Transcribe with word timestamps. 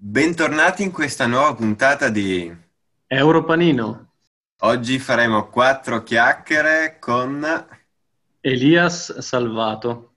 Bentornati 0.00 0.84
in 0.84 0.92
questa 0.92 1.26
nuova 1.26 1.56
puntata 1.56 2.08
di 2.08 2.56
Europanino. 3.08 4.12
Oggi 4.60 5.00
faremo 5.00 5.48
quattro 5.48 6.04
chiacchiere 6.04 6.98
con 7.00 7.44
Elias 8.40 9.18
Salvato. 9.18 10.12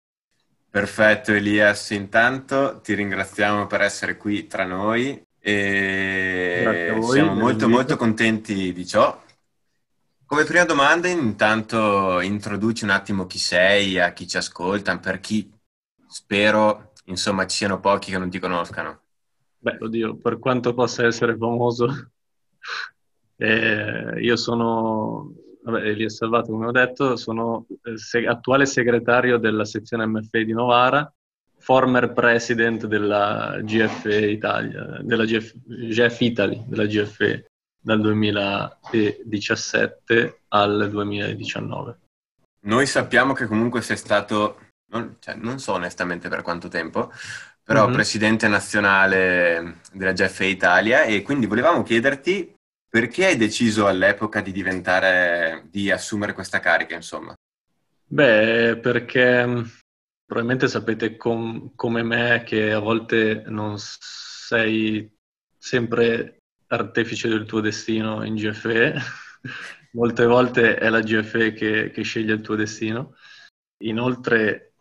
Perfetto 0.70 1.32
Elias, 1.32 1.90
intanto 1.90 2.80
ti 2.82 2.94
ringraziamo 2.94 3.66
per 3.66 3.82
essere 3.82 4.18
qui 4.18 4.46
tra 4.46 4.66
noi 4.66 5.20
e 5.40 6.94
voi, 6.96 7.12
siamo 7.14 7.34
molto 7.34 7.68
molto 7.68 7.98
contenti 7.98 8.72
di 8.72 8.86
ciò. 8.86 9.20
Come 10.28 10.44
prima 10.44 10.66
domanda 10.66 11.08
intanto 11.08 12.20
introduci 12.20 12.84
un 12.84 12.92
attimo 12.92 13.26
chi 13.26 13.40
sei 13.40 13.98
a 14.00 14.14
chi 14.14 14.28
ci 14.28 14.38
ascolta, 14.38 14.96
per 15.00 15.20
chi 15.20 15.52
spero 16.08 16.94
insomma 17.06 17.48
ci 17.48 17.58
siano 17.58 17.80
pochi 17.80 18.12
che 18.12 18.20
non 18.20 18.30
ti 18.30 18.38
conoscano. 18.38 19.01
Beh, 19.64 19.78
oddio, 19.80 20.16
per 20.16 20.40
quanto 20.40 20.74
possa 20.74 21.06
essere 21.06 21.38
famoso, 21.38 21.86
eh, 23.38 24.20
io 24.20 24.36
sono, 24.36 25.36
vabbè, 25.64 25.86
Elias 25.86 26.16
Salvato, 26.16 26.52
come 26.52 26.66
ho 26.66 26.72
detto, 26.72 27.16
sono 27.16 27.68
eh, 27.84 27.96
se- 27.96 28.26
attuale 28.26 28.66
segretario 28.66 29.38
della 29.38 29.66
sezione 29.66 30.08
MFA 30.08 30.40
di 30.40 30.54
Novara, 30.54 31.14
former 31.60 32.12
president 32.12 32.88
della 32.88 33.60
GFE 33.62 34.32
Italia, 34.32 34.98
della 35.02 35.26
GF, 35.26 35.54
GF 35.64 36.22
Italy, 36.22 36.64
della 36.66 36.88
GFE 36.88 37.52
dal 37.80 38.02
2017 38.02 40.42
al 40.48 40.90
2019. 40.90 42.00
Noi 42.62 42.88
sappiamo 42.88 43.34
che 43.34 43.46
comunque 43.46 43.82
sei 43.82 43.98
stato, 43.98 44.58
non, 44.88 45.18
cioè, 45.20 45.36
non 45.36 45.60
so 45.60 45.74
onestamente 45.74 46.30
per 46.30 46.42
quanto 46.42 46.68
tempo, 46.68 47.12
però 47.64 47.88
Mhm. 47.88 47.94
presidente 47.94 48.48
nazionale 48.48 49.80
della 49.94 50.14
GFE 50.14 50.46
Italia 50.46 51.04
e 51.04 51.22
quindi 51.22 51.46
volevamo 51.46 51.84
chiederti 51.84 52.54
perché 52.90 53.26
hai 53.28 53.38
deciso 53.38 53.88
all'epoca 53.88 54.42
di 54.42 54.52
diventare, 54.52 55.68
di 55.70 55.90
assumere 55.90 56.34
questa 56.34 56.60
carica, 56.60 56.96
insomma. 56.96 57.34
Beh, 58.06 58.78
perché 58.82 59.46
mh, 59.46 59.72
probabilmente 60.26 60.68
sapete 60.68 61.16
com- 61.16 61.72
come 61.76 62.04
me 62.04 62.44
che 62.46 62.74
a 62.74 62.80
volte 62.80 63.44
non 63.48 63.76
sei 63.78 65.10
sempre 65.58 66.40
artefice 66.68 67.30
del 67.30 67.46
tuo 67.46 67.62
destino 67.62 68.26
in 68.26 68.36
GFE, 68.36 68.96
molte 69.94 70.26
volte 70.26 70.76
è 70.78 70.90
la 70.90 71.00
GFE 71.00 71.54
che, 71.54 71.92
che 71.92 72.02
sceglie 72.04 72.34
il 72.34 72.42
tuo 72.42 72.56
destino. 72.56 73.16
Inoltre, 73.84 74.74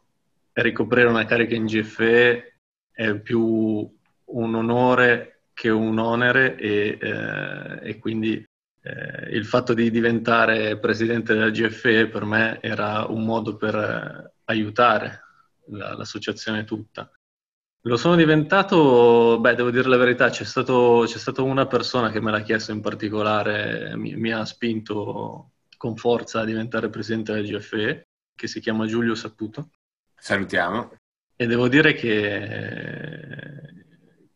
ricoprire 0.53 1.09
una 1.09 1.25
carica 1.25 1.55
in 1.55 1.67
GFE 1.67 2.50
è 3.01 3.19
più 3.19 3.91
un 4.25 4.55
onore 4.55 5.45
che 5.55 5.71
un 5.71 5.99
onere 5.99 6.57
e, 6.57 6.99
eh, 7.01 7.79
e 7.83 7.99
quindi 7.99 8.47
eh, 8.83 9.29
il 9.31 9.47
fatto 9.47 9.73
di 9.73 9.91
diventare 9.91 10.79
presidente 10.79 11.33
della 11.33 11.49
GFE 11.49 12.09
per 12.09 12.25
me 12.27 12.59
era 12.61 13.07
un 13.07 13.25
modo 13.25 13.57
per 13.57 14.35
aiutare 14.45 15.23
la- 15.69 15.95
l'associazione 15.95 16.65
tutta. 16.65 17.11
Lo 17.85 17.97
sono 17.97 18.17
diventato, 18.17 19.39
beh, 19.41 19.55
devo 19.55 19.71
dire 19.71 19.89
la 19.89 19.97
verità, 19.97 20.29
c'è 20.29 20.45
stato, 20.45 21.05
c'è 21.07 21.17
stata 21.17 21.41
una 21.41 21.67
persona 21.67 22.11
che 22.11 22.21
me 22.21 22.31
l'ha 22.31 22.43
chiesto 22.43 22.73
in 22.73 22.83
particolare, 22.83 23.97
mi, 23.97 24.15
mi 24.15 24.31
ha 24.31 24.45
spinto 24.45 25.53
con 25.79 25.97
forza 25.97 26.41
a 26.41 26.45
diventare 26.45 26.91
presidente 26.91 27.33
della 27.33 27.59
GFE, 27.59 28.09
che 28.37 28.47
si 28.47 28.61
chiama 28.61 28.85
Giulio 28.85 29.15
Saputo. 29.15 29.71
Salutiamo. 30.15 31.00
E 31.41 31.47
devo 31.47 31.69
dire 31.69 31.95
che, 31.95 33.73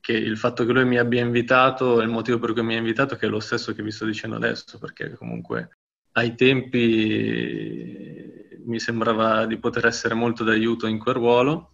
che 0.00 0.12
il 0.12 0.38
fatto 0.38 0.64
che 0.64 0.72
lui 0.72 0.86
mi 0.86 0.96
abbia 0.96 1.20
invitato, 1.20 2.00
il 2.00 2.08
motivo 2.08 2.38
per 2.38 2.54
cui 2.54 2.62
mi 2.62 2.76
ha 2.76 2.78
invitato, 2.78 3.16
che 3.16 3.26
è 3.26 3.28
lo 3.28 3.40
stesso 3.40 3.74
che 3.74 3.82
vi 3.82 3.90
sto 3.90 4.06
dicendo 4.06 4.36
adesso, 4.36 4.78
perché 4.78 5.12
comunque 5.12 5.72
ai 6.12 6.34
tempi 6.34 8.22
mi 8.64 8.80
sembrava 8.80 9.44
di 9.44 9.58
poter 9.58 9.84
essere 9.84 10.14
molto 10.14 10.44
d'aiuto 10.44 10.86
in 10.86 10.98
quel 10.98 11.16
ruolo 11.16 11.72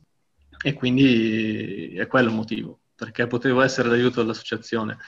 e 0.64 0.72
quindi 0.72 1.94
è 1.94 2.08
quello 2.08 2.30
il 2.30 2.34
motivo, 2.34 2.80
perché 2.96 3.28
potevo 3.28 3.60
essere 3.60 3.88
d'aiuto 3.88 4.22
all'associazione. 4.22 4.98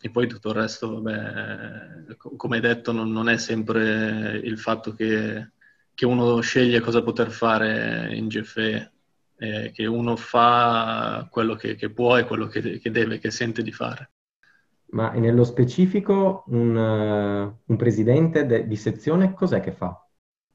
E 0.00 0.10
poi 0.10 0.26
tutto 0.26 0.48
il 0.48 0.56
resto, 0.56 1.00
vabbè, 1.00 2.16
co- 2.16 2.34
come 2.34 2.58
detto, 2.58 2.90
non, 2.90 3.12
non 3.12 3.28
è 3.28 3.38
sempre 3.38 4.40
il 4.42 4.58
fatto 4.58 4.92
che, 4.92 5.52
che 5.94 6.04
uno 6.04 6.40
sceglie 6.40 6.80
cosa 6.80 7.00
poter 7.04 7.30
fare 7.30 8.12
in 8.12 8.26
GFE, 8.26 8.90
eh, 9.38 9.70
che 9.72 9.86
uno 9.86 10.16
fa 10.16 11.26
quello 11.30 11.54
che, 11.54 11.74
che 11.74 11.90
può 11.90 12.16
e 12.16 12.24
quello 12.24 12.46
che, 12.46 12.78
che 12.78 12.90
deve, 12.90 13.18
che 13.18 13.30
sente 13.30 13.62
di 13.62 13.72
fare. 13.72 14.10
Ma 14.88 15.10
nello 15.12 15.44
specifico 15.44 16.44
un, 16.48 16.76
eh, 16.76 17.62
un 17.64 17.76
presidente 17.76 18.46
de- 18.46 18.66
di 18.66 18.76
sezione 18.76 19.34
cos'è 19.34 19.60
che 19.60 19.72
fa? 19.72 20.00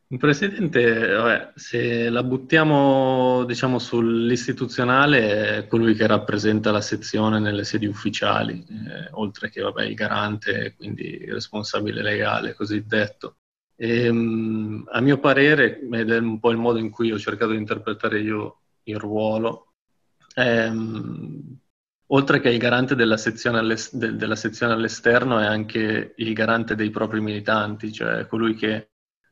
Il 0.08 0.18
presidente, 0.18 1.08
vabbè, 1.08 1.54
se 1.56 2.10
la 2.10 2.22
buttiamo, 2.22 3.46
diciamo, 3.46 3.80
sull'istituzionale, 3.80 5.60
è 5.60 5.68
colui 5.68 5.94
che 5.94 6.06
rappresenta 6.06 6.70
la 6.72 6.82
sezione 6.82 7.40
nelle 7.40 7.64
sedi 7.64 7.86
ufficiali, 7.86 8.60
eh, 8.68 9.10
oltre 9.12 9.50
che, 9.50 9.62
vabbè, 9.62 9.86
il 9.86 9.94
garante, 9.94 10.74
quindi 10.76 11.24
il 11.24 11.32
responsabile 11.32 12.02
legale, 12.02 12.56
cosiddetto. 12.56 13.38
E, 13.74 14.12
mh, 14.12 14.90
a 14.92 15.00
mio 15.00 15.18
parere, 15.18 15.80
ed 15.80 16.12
è 16.12 16.18
un 16.18 16.40
po' 16.42 16.52
il 16.52 16.58
modo 16.58 16.78
in 16.78 16.90
cui 16.90 17.12
ho 17.14 17.18
cercato 17.18 17.52
di 17.52 17.58
interpretare 17.58 18.20
io 18.20 18.61
il 18.84 18.98
ruolo, 18.98 19.74
ehm, 20.36 21.58
oltre 22.08 22.40
che 22.40 22.50
il 22.50 22.58
garante 22.58 22.96
della 22.96 23.18
sezione, 23.18 23.62
de- 23.92 24.16
della 24.16 24.36
sezione 24.36 24.74
all'esterno, 24.74 25.40
è 25.40 25.46
anche 25.46 26.14
il 26.16 26.34
garante 26.34 26.76
dei 26.76 26.90
propri 26.90 27.22
militanti, 27.22 27.92
cioè 27.92 28.26
colui 28.28 28.56
che 28.56 28.92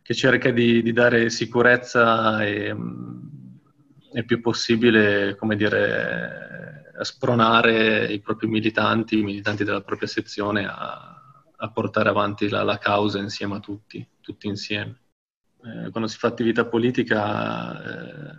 che 0.09 0.15
cerca 0.15 0.49
di, 0.49 0.81
di 0.81 0.91
dare 0.91 1.29
sicurezza 1.29 2.43
e, 2.43 2.75
e 4.11 4.25
più 4.25 4.41
possibile, 4.41 5.35
come 5.35 5.55
dire, 5.55 6.95
spronare 7.01 8.11
i 8.11 8.19
propri 8.19 8.47
militanti, 8.47 9.19
i 9.19 9.23
militanti 9.23 9.63
della 9.63 9.83
propria 9.83 10.07
sezione 10.07 10.65
a, 10.65 11.45
a 11.55 11.71
portare 11.71 12.09
avanti 12.09 12.49
la, 12.49 12.63
la 12.63 12.79
causa 12.79 13.19
insieme 13.19 13.57
a 13.57 13.59
tutti, 13.59 14.03
tutti 14.19 14.47
insieme. 14.47 14.99
Eh, 15.63 15.91
quando 15.91 16.09
si 16.09 16.17
fa 16.17 16.29
attività 16.29 16.65
politica 16.65 17.83
eh, 17.83 18.35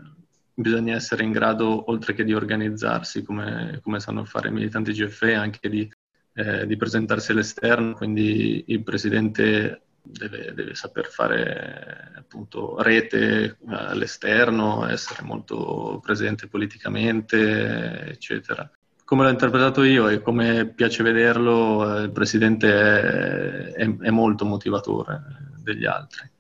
bisogna 0.61 0.95
essere 0.95 1.25
in 1.25 1.33
grado, 1.33 1.91
oltre 1.91 2.15
che 2.15 2.25
di 2.25 2.35
organizzarsi, 2.35 3.23
come, 3.23 3.81
come 3.83 4.01
sanno 4.01 4.25
fare 4.25 4.49
i 4.49 4.53
militanti 4.53 4.93
GFE, 4.93 5.35
anche 5.35 5.69
di, 5.69 5.91
eh, 6.35 6.67
di 6.67 6.77
presentarsi 6.77 7.33
all'esterno, 7.33 7.95
quindi 7.95 8.65
il 8.69 8.83
presidente 8.83 9.83
deve, 10.03 10.53
deve 10.55 10.75
saper 10.75 11.07
fare 11.07 12.13
appunto 12.17 12.81
rete 12.83 13.59
all'esterno, 13.67 14.87
essere 14.87 15.23
molto 15.23 16.01
presente 16.03 16.49
politicamente, 16.49 18.07
eccetera. 18.07 18.71
Come 19.05 19.25
l'ho 19.25 19.31
interpretato 19.31 19.83
io 19.83 20.09
e 20.09 20.21
come 20.21 20.67
piace 20.69 21.03
vederlo, 21.03 21.99
eh, 21.99 22.03
il 22.03 22.13
presidente 22.13 22.69
è, 22.69 23.73
è- 23.73 23.97
è 23.99 24.11
molto 24.11 24.45
motivatore 24.45 25.21
degli 25.63 25.85
altri. 25.85 26.31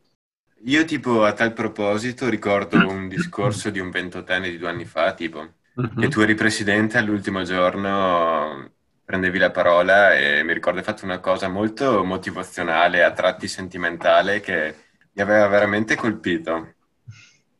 Io 0.64 0.84
tipo 0.84 1.24
a 1.24 1.32
tal 1.32 1.52
proposito 1.54 2.28
ricordo 2.28 2.86
un 2.86 3.08
discorso 3.08 3.70
di 3.70 3.78
un 3.80 3.90
ventottenne 3.90 4.50
di 4.50 4.58
due 4.58 4.68
anni 4.68 4.84
fa, 4.84 5.14
tipo, 5.14 5.54
che 5.96 6.06
Mhm. 6.06 6.10
tu 6.10 6.20
eri 6.20 6.34
presidente 6.34 6.98
all'ultimo 6.98 7.42
giorno 7.44 8.72
prendevi 9.04 9.38
la 9.38 9.50
parola 9.50 10.14
e 10.14 10.42
mi 10.44 10.52
ricordo 10.52 10.78
hai 10.78 10.84
fatto 10.84 11.04
una 11.04 11.18
cosa 11.18 11.48
molto 11.48 12.04
motivazionale, 12.04 13.02
a 13.02 13.12
tratti 13.12 13.48
sentimentale, 13.48 14.40
che 14.40 14.76
mi 15.12 15.22
aveva 15.22 15.46
veramente 15.48 15.96
colpito. 15.96 16.74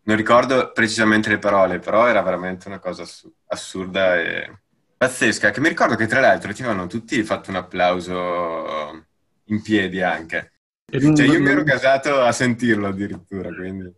Non 0.03 0.17
ricordo 0.17 0.73
precisamente 0.73 1.29
le 1.31 1.39
parole, 1.39 1.79
però 1.79 2.07
era 2.07 2.23
veramente 2.23 2.69
una 2.69 2.79
cosa 2.79 3.03
assu- 3.03 3.33
assurda 3.47 4.17
e 4.21 4.61
pazzesca, 4.97 5.51
che 5.51 5.61
mi 5.61 5.69
ricordo 5.69 5.95
che 5.97 6.07
tra 6.07 6.21
l'altro 6.21 6.53
ti 6.53 6.63
avevano 6.63 6.87
tutti 6.87 7.23
fatto 7.23 7.51
un 7.51 7.57
applauso 7.57 9.07
in 9.45 9.63
piedi 9.63 10.03
anche. 10.03 10.53
E 10.93 11.15
Cioè 11.15 11.27
io 11.27 11.41
mi 11.41 11.51
ero 11.51 11.63
gasato 11.63 12.21
a 12.21 12.33
sentirlo 12.33 12.89
addirittura, 12.89 13.49
quindi... 13.55 13.93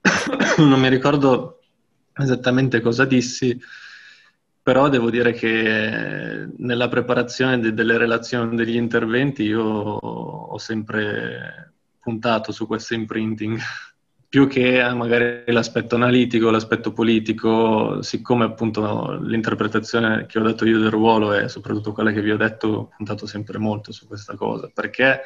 non 0.58 0.80
mi 0.80 0.88
ricordo 0.88 1.60
esattamente 2.14 2.80
cosa 2.80 3.04
dissi, 3.04 3.58
però 4.62 4.88
devo 4.88 5.10
dire 5.10 5.32
che 5.32 6.48
nella 6.56 6.88
preparazione 6.88 7.60
de- 7.60 7.74
delle 7.74 7.98
relazioni 7.98 8.56
degli 8.56 8.76
interventi 8.76 9.42
io 9.42 9.62
ho 9.62 10.58
sempre 10.58 11.74
puntato 12.00 12.50
su 12.50 12.66
questo 12.66 12.94
imprinting, 12.94 13.58
più 14.26 14.48
che 14.48 14.80
a 14.80 14.94
magari 14.94 15.42
l'aspetto 15.52 15.96
analitico, 15.96 16.48
l'aspetto 16.48 16.92
politico, 16.92 18.00
siccome 18.00 18.44
appunto 18.44 19.18
l'interpretazione 19.20 20.24
che 20.24 20.38
ho 20.38 20.42
dato 20.42 20.64
io 20.64 20.78
del 20.78 20.90
ruolo 20.90 21.34
è 21.34 21.48
soprattutto 21.48 21.92
quella 21.92 22.12
che 22.12 22.22
vi 22.22 22.30
ho 22.30 22.38
detto, 22.38 22.68
ho 22.68 22.90
puntato 22.96 23.26
sempre 23.26 23.58
molto 23.58 23.92
su 23.92 24.06
questa 24.06 24.34
cosa, 24.34 24.70
perché 24.72 25.20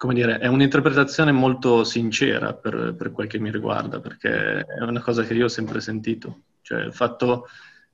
come 0.00 0.14
dire, 0.14 0.38
è 0.38 0.46
un'interpretazione 0.46 1.30
molto 1.30 1.84
sincera 1.84 2.54
per, 2.54 2.94
per 2.96 3.12
quel 3.12 3.26
che 3.26 3.38
mi 3.38 3.50
riguarda, 3.50 4.00
perché 4.00 4.64
è 4.64 4.80
una 4.80 5.02
cosa 5.02 5.24
che 5.24 5.34
io 5.34 5.44
ho 5.44 5.48
sempre 5.48 5.82
sentito, 5.82 6.44
cioè 6.62 6.80
il 6.80 6.94
fatto 6.94 7.48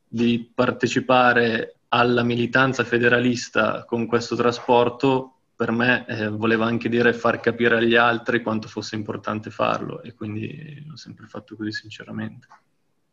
di 0.07 0.49
partecipare 0.55 1.79
alla 1.89 2.23
militanza 2.23 2.85
federalista 2.85 3.85
con 3.85 4.07
questo 4.07 4.37
trasporto 4.37 5.33
per 5.57 5.73
me 5.73 6.07
eh, 6.07 6.29
voleva 6.29 6.65
anche 6.65 6.89
dire 6.89 7.13
far 7.13 7.41
capire 7.41 7.79
agli 7.79 7.97
altri 7.97 8.41
quanto 8.41 8.69
fosse 8.69 8.95
importante 8.95 9.51
farlo 9.51 10.01
e 10.01 10.15
quindi 10.15 10.85
l'ho 10.87 10.97
sempre 10.97 11.27
fatto 11.27 11.57
così 11.57 11.73
sinceramente. 11.73 12.47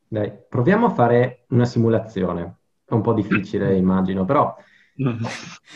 Dai, 0.07 0.31
proviamo 0.48 0.86
a 0.86 0.92
fare 0.92 1.45
una 1.48 1.66
simulazione. 1.66 2.57
È 2.86 2.94
un 2.94 3.01
po' 3.01 3.13
difficile, 3.13 3.74
immagino, 3.75 4.24
però 4.24 4.56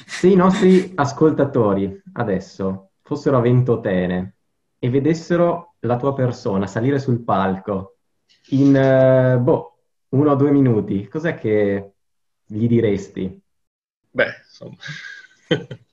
se 0.06 0.28
i 0.28 0.36
nostri 0.36 0.92
ascoltatori 0.94 2.00
adesso 2.14 2.87
fossero 3.08 3.38
a 3.38 3.42
Ventotene 3.42 4.36
e 4.78 4.90
vedessero 4.90 5.76
la 5.80 5.96
tua 5.96 6.14
persona 6.14 6.68
salire 6.68 7.00
sul 7.00 7.24
palco 7.24 8.00
in, 8.50 8.76
uh, 8.76 9.42
boh, 9.42 9.78
uno 10.10 10.32
o 10.32 10.36
due 10.36 10.52
minuti, 10.52 11.08
cos'è 11.08 11.36
che 11.36 11.94
gli 12.46 12.68
diresti? 12.68 13.42
Beh, 14.12 14.42
insomma... 14.44 14.76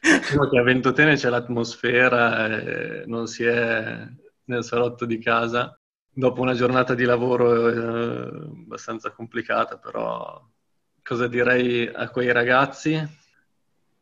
Diciamo 0.00 0.48
che 0.48 0.58
a 0.58 0.62
Ventotene 0.62 1.16
c'è 1.16 1.28
l'atmosfera, 1.28 2.46
eh, 2.46 3.04
non 3.06 3.26
si 3.26 3.44
è 3.44 4.06
nel 4.44 4.64
salotto 4.64 5.04
di 5.04 5.18
casa. 5.18 5.78
Dopo 6.12 6.40
una 6.40 6.54
giornata 6.54 6.94
di 6.94 7.04
lavoro 7.04 7.68
eh, 7.68 8.50
abbastanza 8.62 9.10
complicata, 9.10 9.78
però 9.78 10.42
cosa 11.02 11.26
direi 11.26 11.86
a 11.86 12.08
quei 12.08 12.32
ragazzi? 12.32 13.19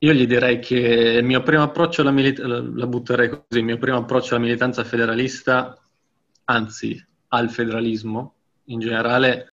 Io 0.00 0.12
gli 0.12 0.27
direi 0.27 0.61
che 0.61 0.77
il 0.77 1.25
mio 1.25 1.43
primo 1.43 1.62
approccio 1.62 2.03
alla 2.03 2.12
militanza, 2.12 2.62
la 2.73 2.87
butterei 2.87 3.29
così, 3.29 3.59
il 3.59 3.65
mio 3.65 3.79
primo 3.79 3.97
approccio 3.97 4.35
alla 4.35 4.45
militanza 4.45 4.85
federalista, 4.85 5.77
anzi 6.45 7.05
al 7.29 7.50
federalismo 7.50 8.35
in 8.67 8.79
generale, 8.79 9.55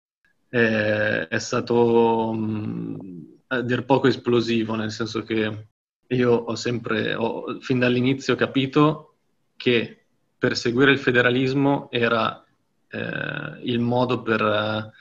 eh, 0.49 1.27
è 1.27 1.37
stato 1.37 2.33
mh, 2.33 3.25
a 3.47 3.61
dir 3.61 3.85
poco 3.85 4.07
esplosivo, 4.07 4.73
nel 4.73 4.91
senso 4.91 5.21
che 5.21 5.67
io 6.07 6.31
ho 6.31 6.55
sempre, 6.55 7.13
ho, 7.13 7.59
fin 7.59 7.77
dall'inizio 7.77 8.35
capito 8.35 9.17
che 9.55 10.05
perseguire 10.37 10.91
il 10.91 10.99
federalismo 10.99 11.87
era 11.91 12.43
eh, 12.87 13.59
il 13.61 13.79
modo 13.79 14.23
per 14.23 14.91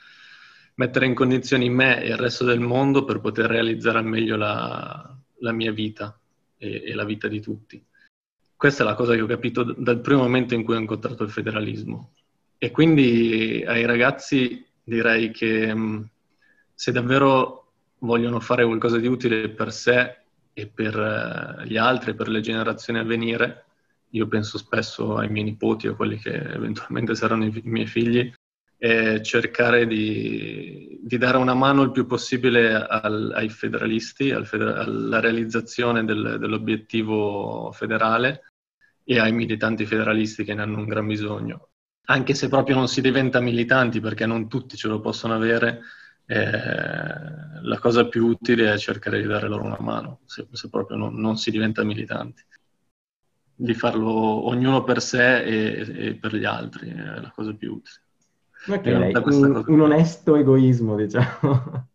mettere 0.75 1.05
in 1.07 1.15
condizioni 1.15 1.67
me 1.69 2.03
e 2.03 2.09
il 2.09 2.17
resto 2.17 2.45
del 2.45 2.59
mondo 2.59 3.05
per 3.05 3.19
poter 3.19 3.49
realizzare 3.49 3.97
al 3.97 4.05
meglio 4.05 4.35
la, 4.37 5.10
la 5.41 5.51
mia 5.51 5.71
vita 5.71 6.17
e, 6.57 6.83
e, 6.85 6.93
la 6.93 7.05
vita 7.05 7.27
di 7.27 7.39
tutti. 7.39 7.83
Questa 8.55 8.83
è 8.83 8.85
la 8.85 8.95
cosa 8.95 9.13
che 9.13 9.21
ho 9.21 9.27
capito 9.27 9.63
dal 9.63 10.01
primo 10.01 10.21
momento 10.21 10.53
in 10.53 10.63
cui 10.63 10.75
ho 10.75 10.79
incontrato 10.79 11.23
il 11.23 11.31
federalismo. 11.31 12.13
E 12.57 12.71
quindi 12.71 13.63
ai 13.65 13.85
ragazzi 13.85 14.65
direi 14.83 15.31
che 15.31 15.73
mh, 15.73 16.09
se 16.73 16.91
davvero 16.91 17.73
vogliono 17.99 18.39
fare 18.39 18.65
qualcosa 18.65 18.97
di 18.97 19.07
utile 19.07 19.49
per 19.49 19.71
sé 19.71 20.17
e 20.53 20.67
per 20.67 20.95
eh, 20.95 21.67
gli 21.67 21.77
altri, 21.77 22.13
per 22.13 22.27
le 22.27 22.41
generazioni 22.41 22.99
a 22.99 23.03
venire. 23.03 23.65
Io 24.09 24.27
penso 24.27 24.57
spesso 24.57 25.17
ai 25.17 25.29
miei 25.29 25.45
nipoti 25.45 25.87
o 25.87 25.95
quelli 25.95 26.17
che 26.17 26.33
eventualmente 26.33 27.15
saranno 27.15 27.45
i 27.45 27.61
miei 27.63 27.87
figli 27.87 28.31
e 28.83 29.21
cercare 29.21 29.85
di, 29.85 30.97
di 31.03 31.19
dare 31.19 31.37
una 31.37 31.53
mano 31.53 31.83
il 31.83 31.91
più 31.91 32.07
possibile 32.07 32.73
al, 32.73 33.31
ai 33.31 33.47
federalisti, 33.47 34.31
al 34.31 34.47
feder- 34.47 34.75
alla 34.75 35.19
realizzazione 35.19 36.03
del, 36.03 36.37
dell'obiettivo 36.39 37.71
federale 37.73 38.53
e 39.03 39.19
ai 39.19 39.33
militanti 39.33 39.85
federalisti 39.85 40.43
che 40.43 40.55
ne 40.55 40.63
hanno 40.63 40.79
un 40.79 40.87
gran 40.87 41.05
bisogno. 41.05 41.69
Anche 42.07 42.33
se 42.33 42.49
proprio 42.49 42.75
non 42.75 42.87
si 42.87 43.01
diventa 43.01 43.39
militanti, 43.39 43.99
perché 43.99 44.25
non 44.25 44.49
tutti 44.49 44.75
ce 44.75 44.87
lo 44.87 44.99
possono 44.99 45.35
avere, 45.35 45.81
eh, 46.25 46.41
la 47.61 47.77
cosa 47.79 48.07
più 48.07 48.25
utile 48.25 48.73
è 48.73 48.79
cercare 48.79 49.21
di 49.21 49.27
dare 49.27 49.47
loro 49.47 49.63
una 49.63 49.79
mano, 49.79 50.21
se, 50.25 50.47
se 50.49 50.69
proprio 50.69 50.97
non, 50.97 51.19
non, 51.19 51.37
si 51.37 51.51
diventa 51.51 51.83
militanti. 51.83 52.43
Di 53.53 53.75
farlo 53.75 54.09
ognuno 54.47 54.83
per 54.83 55.03
sé 55.03 55.43
e, 55.43 56.07
e 56.07 56.15
per 56.15 56.35
gli 56.35 56.45
altri 56.45 56.89
è 56.89 57.19
la 57.19 57.31
cosa 57.35 57.53
più 57.53 57.73
utile. 57.73 58.09
Okay, 58.67 59.11
un, 59.13 59.63
un, 59.65 59.81
onesto 59.81 60.35
egoismo, 60.35 60.95
diciamo. 60.95 61.89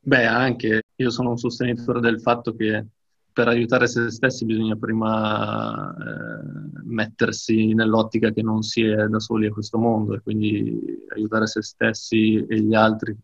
Beh, 0.00 0.24
anche 0.24 0.82
io 0.94 1.10
sono 1.10 1.30
un 1.30 1.36
sostenitore 1.36 2.00
del 2.00 2.20
fatto 2.20 2.54
che 2.54 2.86
per 3.30 3.46
aiutare 3.46 3.86
se 3.86 4.10
stessi 4.10 4.44
bisogna 4.44 4.74
prima 4.74 5.94
eh, 5.94 6.80
mettersi 6.84 7.74
nell'ottica 7.74 8.32
che 8.32 8.42
non 8.42 8.62
si 8.62 8.82
è 8.82 9.06
da 9.06 9.20
soli 9.20 9.46
a 9.46 9.52
questo 9.52 9.78
mondo 9.78 10.14
e 10.14 10.20
quindi 10.20 11.04
aiutare 11.14 11.46
se 11.46 11.62
stessi 11.62 12.44
e 12.48 12.60
gli 12.62 12.74
altri 12.74 13.16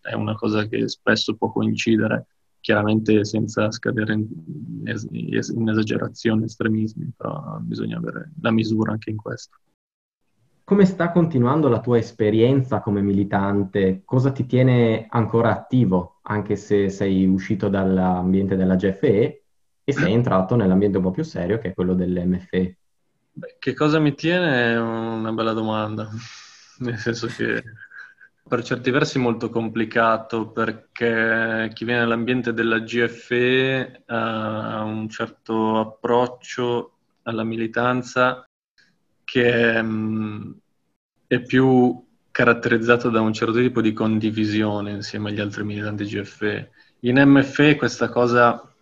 è 0.00 0.14
una 0.14 0.34
cosa 0.34 0.66
che 0.66 0.88
spesso 0.88 1.34
può 1.34 1.50
coincidere, 1.50 2.26
chiaramente 2.60 3.24
senza 3.24 3.70
scadere 3.72 4.12
in, 4.12 4.28
in 4.84 5.68
esagerazione, 5.68 6.44
estremismi, 6.44 7.12
però 7.16 7.58
bisogna 7.60 7.96
avere 7.96 8.30
la 8.40 8.52
misura 8.52 8.92
anche 8.92 9.10
in 9.10 9.16
questo. 9.16 9.56
Come 10.68 10.84
sta 10.84 11.12
continuando 11.12 11.68
la 11.68 11.78
tua 11.78 11.96
esperienza 11.98 12.80
come 12.80 13.00
militante? 13.00 14.02
Cosa 14.04 14.32
ti 14.32 14.46
tiene 14.46 15.06
ancora 15.08 15.52
attivo, 15.52 16.18
anche 16.22 16.56
se 16.56 16.88
sei 16.88 17.24
uscito 17.24 17.68
dall'ambiente 17.68 18.56
della 18.56 18.74
GFE 18.74 19.44
e 19.84 19.92
sei 19.92 20.10
entrato 20.12 20.56
nell'ambiente 20.56 20.96
un 20.96 21.04
po' 21.04 21.12
più 21.12 21.22
serio 21.22 21.58
che 21.58 21.68
è 21.68 21.72
quello 21.72 21.94
dell'MFE. 21.94 22.78
Beh, 23.30 23.56
che 23.60 23.74
cosa 23.74 24.00
mi 24.00 24.16
tiene 24.16 24.72
è 24.72 24.80
una 24.80 25.30
bella 25.30 25.52
domanda, 25.52 26.10
nel 26.82 26.98
senso 26.98 27.28
che 27.28 27.62
per 28.48 28.64
certi 28.64 28.90
versi 28.90 29.18
è 29.18 29.20
molto 29.20 29.50
complicato 29.50 30.48
perché 30.48 31.70
chi 31.74 31.84
viene 31.84 32.00
dall'ambiente 32.00 32.52
della 32.52 32.80
GFE 32.80 34.02
ha 34.06 34.82
un 34.82 35.08
certo 35.08 35.78
approccio 35.78 36.90
alla 37.22 37.44
militanza 37.44 38.45
che 39.26 39.82
mm, 39.82 40.52
è 41.26 41.42
più 41.42 42.00
caratterizzato 42.30 43.10
da 43.10 43.20
un 43.20 43.32
certo 43.32 43.58
tipo 43.58 43.80
di 43.80 43.92
condivisione 43.92 44.92
insieme 44.92 45.30
agli 45.30 45.40
altri 45.40 45.64
militanti 45.64 46.04
GFE. 46.04 46.70
In 47.00 47.20
MFE 47.20 47.74
questa 47.74 48.08
cosa 48.08 48.72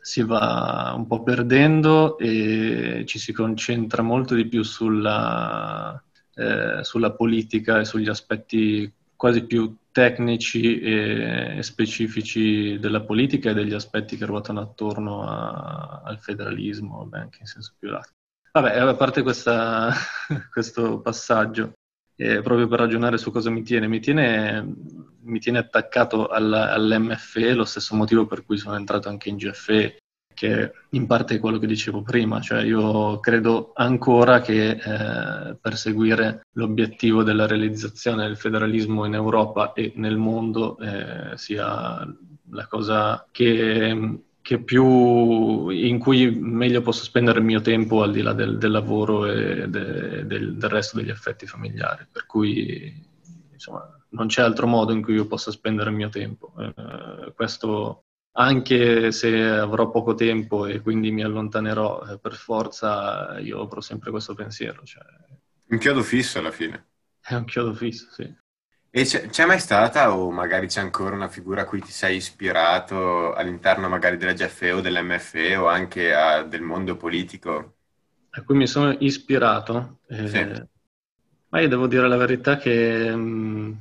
si 0.00 0.22
va 0.22 0.94
un 0.96 1.06
po' 1.06 1.22
perdendo 1.22 2.16
e 2.18 3.04
ci 3.06 3.18
si 3.18 3.32
concentra 3.32 4.02
molto 4.02 4.34
di 4.34 4.46
più 4.46 4.62
sulla, 4.62 6.02
eh, 6.34 6.82
sulla 6.82 7.12
politica 7.12 7.80
e 7.80 7.84
sugli 7.84 8.08
aspetti 8.08 8.90
quasi 9.14 9.44
più 9.44 9.76
tecnici 9.92 10.80
e, 10.80 11.58
specifici 11.62 12.78
della 12.78 13.02
politica 13.02 13.50
e 13.50 13.54
degli 13.54 13.74
aspetti 13.74 14.16
che 14.16 14.24
ruotano 14.24 14.60
attorno 14.60 15.24
a, 15.28 16.00
al 16.04 16.18
federalismo, 16.18 17.06
anche 17.10 17.38
in 17.40 17.46
senso 17.46 17.74
più 17.78 17.90
largo. 17.90 18.19
Vabbè, 18.52 18.78
a 18.78 18.94
parte 18.94 19.22
questa, 19.22 19.92
questo 20.52 21.00
passaggio, 21.00 21.74
eh, 22.16 22.42
proprio 22.42 22.66
per 22.66 22.80
ragionare 22.80 23.16
su 23.16 23.30
cosa 23.30 23.48
mi 23.48 23.62
tiene, 23.62 23.86
mi 23.86 24.00
tiene, 24.00 24.74
mi 25.22 25.38
tiene 25.38 25.58
attaccato 25.58 26.26
alla, 26.26 26.72
all'MFE, 26.72 27.54
lo 27.54 27.64
stesso 27.64 27.94
motivo 27.94 28.26
per 28.26 28.44
cui 28.44 28.58
sono 28.58 28.74
entrato 28.74 29.08
anche 29.08 29.28
in 29.28 29.36
GFE, 29.36 29.98
che 30.34 30.72
in 30.90 31.06
parte 31.06 31.36
è 31.36 31.38
quello 31.38 31.58
che 31.58 31.66
dicevo 31.68 32.02
prima, 32.02 32.40
cioè 32.40 32.62
io 32.62 33.20
credo 33.20 33.70
ancora 33.74 34.40
che 34.40 34.70
eh, 34.70 35.56
perseguire 35.60 36.46
l'obiettivo 36.54 37.22
della 37.22 37.46
realizzazione 37.46 38.26
del 38.26 38.36
federalismo 38.36 39.04
in 39.04 39.14
Europa 39.14 39.74
e 39.74 39.92
nel 39.96 40.16
mondo 40.16 40.76
eh, 40.78 41.36
sia 41.36 42.04
la 42.50 42.66
cosa 42.66 43.28
che 43.30 44.22
più, 44.42 45.68
in 45.68 45.98
cui 45.98 46.30
meglio 46.30 46.80
posso 46.80 47.04
spendere 47.04 47.38
il 47.38 47.44
mio 47.44 47.60
tempo 47.60 48.02
al 48.02 48.12
di 48.12 48.22
là 48.22 48.32
del, 48.32 48.58
del 48.58 48.70
lavoro 48.70 49.26
e 49.26 49.68
de, 49.68 50.26
del, 50.26 50.56
del, 50.56 50.70
resto 50.70 50.96
degli 50.96 51.10
affetti 51.10 51.46
familiari. 51.46 52.06
Per 52.10 52.26
cui 52.26 52.92
insomma, 53.52 53.86
non 54.10 54.26
c'è 54.26 54.42
altro 54.42 54.66
modo 54.66 54.92
in 54.92 55.02
cui 55.02 55.14
io 55.14 55.26
possa 55.26 55.50
spendere 55.50 55.90
il 55.90 55.96
mio 55.96 56.08
tempo. 56.08 56.52
Eh, 56.58 57.32
questo 57.34 58.04
anche 58.32 59.12
se 59.12 59.48
avrò 59.48 59.90
poco 59.90 60.14
tempo 60.14 60.66
e 60.66 60.80
quindi 60.80 61.10
mi 61.10 61.22
allontanerò 61.22 62.06
eh, 62.06 62.18
per 62.18 62.34
forza, 62.34 63.38
io 63.40 63.60
avrò 63.60 63.80
sempre 63.80 64.10
questo 64.10 64.34
pensiero. 64.34 64.82
Cioè... 64.84 65.02
Un 65.68 65.78
chiodo 65.78 66.02
fisso 66.02 66.38
alla 66.38 66.50
fine. 66.50 66.86
È 67.20 67.34
un 67.34 67.44
chiodo 67.44 67.74
fisso, 67.74 68.08
sì. 68.10 68.32
E 68.92 69.04
c'è, 69.04 69.28
c'è 69.28 69.46
mai 69.46 69.60
stata, 69.60 70.16
o 70.16 70.32
magari 70.32 70.66
c'è 70.66 70.80
ancora 70.80 71.14
una 71.14 71.28
figura 71.28 71.62
a 71.62 71.64
cui 71.64 71.80
ti 71.80 71.92
sei 71.92 72.16
ispirato 72.16 73.32
all'interno 73.34 73.88
magari 73.88 74.16
della 74.16 74.32
GFE 74.32 74.72
o 74.72 74.80
dell'MFE 74.80 75.54
o 75.54 75.68
anche 75.68 76.12
a, 76.12 76.42
del 76.42 76.62
mondo 76.62 76.96
politico? 76.96 77.74
A 78.30 78.42
cui 78.42 78.56
mi 78.56 78.66
sono 78.66 78.90
ispirato? 78.98 80.00
Eh, 80.08 80.26
sì. 80.26 80.62
Ma 81.50 81.60
io 81.60 81.68
devo 81.68 81.86
dire 81.86 82.08
la 82.08 82.16
verità 82.16 82.56
che 82.56 83.14
mh, 83.14 83.20
mm, 83.20 83.72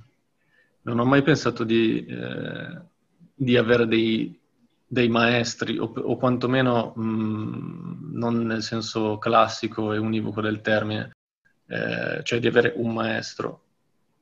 non 0.84 1.00
ho 1.00 1.06
mai 1.06 1.24
pensato 1.24 1.64
di, 1.64 2.06
eh, 2.06 2.80
di 3.34 3.58
avere 3.58 3.88
dei, 3.88 4.40
dei 4.86 5.10
maestri, 5.10 5.80
o, 5.80 5.86
o 5.86 6.18
quantomeno 6.18 6.94
mh, 6.96 7.02
mm, 7.02 8.16
non 8.16 8.46
nel 8.46 8.62
senso 8.62 9.18
classico 9.18 9.92
e 9.92 9.98
univoco 9.98 10.40
del 10.40 10.62
termine, 10.62 11.14
eh, 11.66 12.22
cioè 12.22 12.40
di 12.40 12.46
avere 12.46 12.74
un 12.76 12.94
maestro 12.94 13.69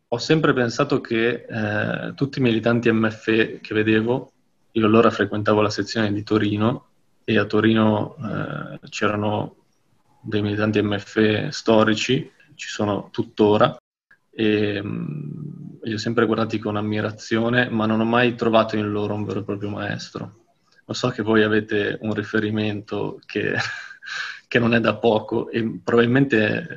ho 0.10 0.18
sempre 0.18 0.54
pensato 0.54 1.02
che 1.02 1.46
eh, 1.50 2.14
tutti 2.16 2.40
i 2.40 2.42
militanti 2.42 2.92
MFE 2.92 3.60
che 3.62 3.74
vedevo, 3.74 4.32
io 4.72 4.86
allora 4.86 5.10
frequentavo 5.10 5.62
la 5.62 5.70
sezione 5.70 6.14
di 6.14 6.24
Torino 6.24 6.86
e 7.26 7.38
a 7.38 7.46
Torino 7.46 8.16
eh, 8.16 8.80
c'erano 8.90 9.56
dei 10.22 10.42
militanti 10.42 10.82
MFE 10.82 11.52
storici, 11.52 12.32
ci 12.56 12.70
sono 12.70 13.10
tuttora, 13.12 13.78
e 14.30 14.82
mh, 14.82 14.88
mm, 14.88 15.76
li 15.84 15.94
ho 15.94 15.98
sempre 15.98 16.26
guardati 16.26 16.58
con 16.60 16.78
ammirazione, 16.78 17.70
ma 17.70 17.86
non 17.86 18.00
ho 18.00 18.06
mai 18.06 18.36
trovato 18.36 18.78
in 18.78 18.90
loro 18.90 19.14
un 19.14 19.26
vero 19.26 19.40
e 19.40 19.44
proprio 19.44 19.70
maestro. 19.70 20.46
Lo 20.86 20.94
so 20.94 21.10
che 21.10 21.22
voi 21.22 21.44
avete 21.44 21.98
un 22.02 22.14
riferimento 22.14 23.20
che, 23.26 23.56
che 24.48 24.60
non 24.60 24.74
è 24.74 24.80
da 24.80 24.96
poco 24.96 25.50
e 25.50 25.80
probabilmente 25.84 26.68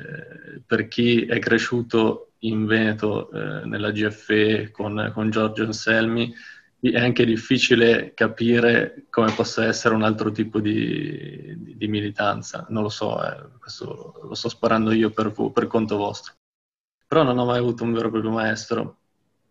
eh, 0.55 0.61
per 0.65 0.87
chi 0.89 1.25
è 1.25 1.39
cresciuto 1.39 2.30
in 2.43 2.65
Veneto 2.65 3.29
eh, 3.31 3.65
nella 3.65 3.91
GFE 3.91 4.71
con, 4.71 5.11
con 5.13 5.29
Giorgio 5.29 5.63
Anselmi 5.63 6.33
è 6.79 6.97
anche 6.97 7.25
difficile 7.25 8.13
capire 8.13 9.05
come 9.09 9.31
possa 9.33 9.65
essere 9.65 9.93
un 9.93 10.03
altro 10.03 10.31
tipo 10.31 10.59
di, 10.59 11.55
di, 11.57 11.77
di 11.77 11.87
militanza. 11.87 12.65
Non 12.69 12.83
lo 12.83 12.89
so, 12.89 13.23
eh, 13.23 13.37
lo 14.23 14.33
sto 14.33 14.49
sparando 14.49 14.91
io 14.91 15.11
per, 15.11 15.31
per 15.53 15.67
conto 15.67 15.97
vostro 15.97 16.33
però 17.11 17.23
non 17.23 17.37
ho 17.39 17.43
mai 17.43 17.57
avuto 17.57 17.83
un 17.83 17.91
vero 17.91 18.07
e 18.07 18.11
proprio 18.11 18.31
maestro. 18.31 18.99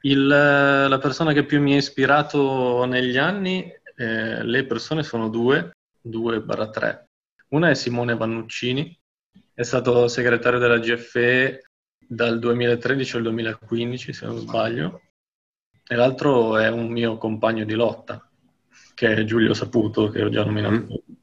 Il, 0.00 0.26
la 0.26 0.98
persona 0.98 1.34
che 1.34 1.44
più 1.44 1.60
mi 1.60 1.74
ha 1.74 1.76
ispirato 1.76 2.86
negli 2.86 3.18
anni, 3.18 3.70
eh, 3.96 4.42
le 4.42 4.64
persone 4.64 5.02
sono 5.02 5.28
due, 5.28 5.72
due 6.00 6.40
barra 6.40 6.70
tre. 6.70 7.10
Una 7.48 7.68
è 7.68 7.74
Simone 7.74 8.16
Vannuccini, 8.16 8.98
è 9.52 9.62
stato 9.62 10.08
segretario 10.08 10.58
della 10.58 10.78
GFE 10.78 11.69
dal 12.12 12.40
2013 12.40 13.16
al 13.16 13.22
2015, 13.22 14.12
se 14.12 14.26
non 14.26 14.38
sbaglio, 14.38 15.00
e 15.86 15.94
l'altro 15.94 16.56
è 16.56 16.68
un 16.68 16.88
mio 16.90 17.16
compagno 17.18 17.64
di 17.64 17.74
lotta, 17.74 18.28
che 18.94 19.14
è 19.14 19.22
Giulio 19.22 19.54
Saputo, 19.54 20.08
che 20.08 20.24
ho 20.24 20.28
già 20.28 20.44
nominato. 20.44 20.74
Mm. 20.74 21.14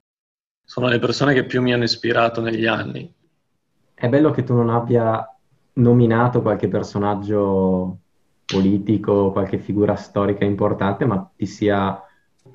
Sono 0.63 0.87
le 0.87 0.99
persone 0.99 1.33
che 1.33 1.45
più 1.45 1.61
mi 1.61 1.73
hanno 1.73 1.83
ispirato 1.83 2.39
negli 2.39 2.65
anni. 2.65 3.13
È 3.93 4.07
bello 4.07 4.31
che 4.31 4.45
tu 4.45 4.53
non 4.53 4.69
abbia 4.69 5.29
nominato 5.73 6.41
qualche 6.41 6.69
personaggio 6.69 7.97
politico, 8.45 9.33
qualche 9.33 9.57
figura 9.57 9.95
storica 9.95 10.45
importante, 10.45 11.03
ma 11.03 11.29
ti 11.35 11.45
sia 11.45 12.01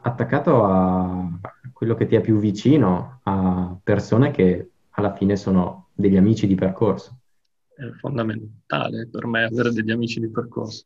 attaccato 0.00 0.64
a 0.64 1.28
quello 1.70 1.94
che 1.94 2.06
ti 2.06 2.14
è 2.14 2.22
più 2.22 2.38
vicino, 2.38 3.20
a 3.24 3.76
persone 3.82 4.30
che 4.30 4.70
alla 4.90 5.12
fine 5.12 5.36
sono 5.36 5.88
degli 5.92 6.16
amici 6.16 6.46
di 6.46 6.54
percorso. 6.54 7.18
È 7.82 7.90
fondamentale 7.98 9.08
per 9.08 9.26
me 9.26 9.42
avere 9.44 9.72
degli 9.72 9.90
amici 9.90 10.20
di 10.20 10.30
percorso. 10.30 10.84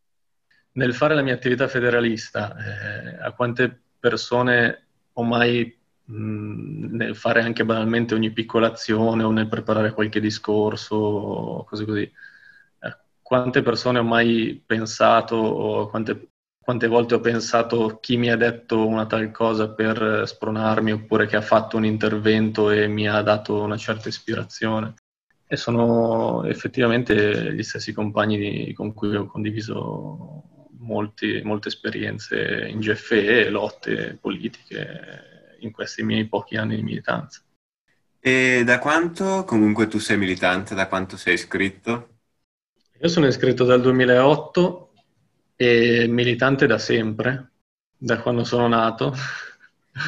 Nel 0.72 0.94
fare 0.94 1.14
la 1.14 1.22
mia 1.22 1.34
attività 1.34 1.68
federalista, 1.68 2.56
eh, 2.56 3.22
a 3.22 3.32
quante 3.32 3.82
persone 3.98 4.86
ho 5.12 5.22
mai 5.22 5.78
nel 6.08 7.16
fare 7.16 7.42
anche 7.42 7.64
banalmente 7.64 8.14
ogni 8.14 8.30
piccola 8.30 8.68
azione 8.68 9.24
o 9.24 9.30
nel 9.30 9.48
preparare 9.48 9.92
qualche 9.92 10.20
discorso, 10.20 11.64
cose 11.68 11.84
così. 11.84 12.02
Eh, 12.02 12.96
quante 13.20 13.62
persone 13.62 13.98
ho 13.98 14.04
mai 14.04 14.62
pensato 14.64 15.34
o 15.34 15.88
quante, 15.88 16.30
quante 16.58 16.86
volte 16.86 17.14
ho 17.14 17.20
pensato 17.20 17.98
chi 18.00 18.16
mi 18.16 18.30
ha 18.30 18.36
detto 18.36 18.86
una 18.86 19.06
tal 19.06 19.30
cosa 19.32 19.70
per 19.70 20.22
spronarmi 20.26 20.92
oppure 20.92 21.26
che 21.26 21.36
ha 21.36 21.42
fatto 21.42 21.76
un 21.76 21.84
intervento 21.84 22.70
e 22.70 22.86
mi 22.86 23.08
ha 23.08 23.20
dato 23.22 23.60
una 23.60 23.76
certa 23.76 24.08
ispirazione. 24.08 24.94
E 25.48 25.56
sono 25.56 26.44
effettivamente 26.44 27.52
gli 27.54 27.62
stessi 27.62 27.92
compagni 27.92 28.36
di, 28.36 28.72
con 28.72 28.92
cui 28.92 29.14
ho 29.14 29.26
condiviso 29.26 30.68
molti, 30.78 31.40
molte 31.44 31.68
esperienze 31.68 32.66
in 32.68 32.80
GFE, 32.80 33.48
lotte 33.50 34.18
politiche, 34.20 35.56
in 35.60 35.70
questi 35.70 36.02
miei 36.02 36.26
pochi 36.26 36.56
anni 36.56 36.76
di 36.76 36.82
militanza. 36.82 37.42
E 38.18 38.62
da 38.64 38.78
quanto 38.78 39.44
comunque 39.44 39.86
tu 39.86 39.98
sei 39.98 40.16
militante? 40.16 40.74
Da 40.74 40.88
quanto 40.88 41.16
sei 41.16 41.34
iscritto? 41.34 42.18
Io 43.00 43.08
sono 43.08 43.26
iscritto 43.26 43.64
dal 43.64 43.80
2008 43.80 44.92
e 45.54 46.06
militante 46.08 46.66
da 46.66 46.78
sempre, 46.78 47.50
da 47.96 48.20
quando 48.20 48.44
sono 48.44 48.66
nato. 48.68 49.14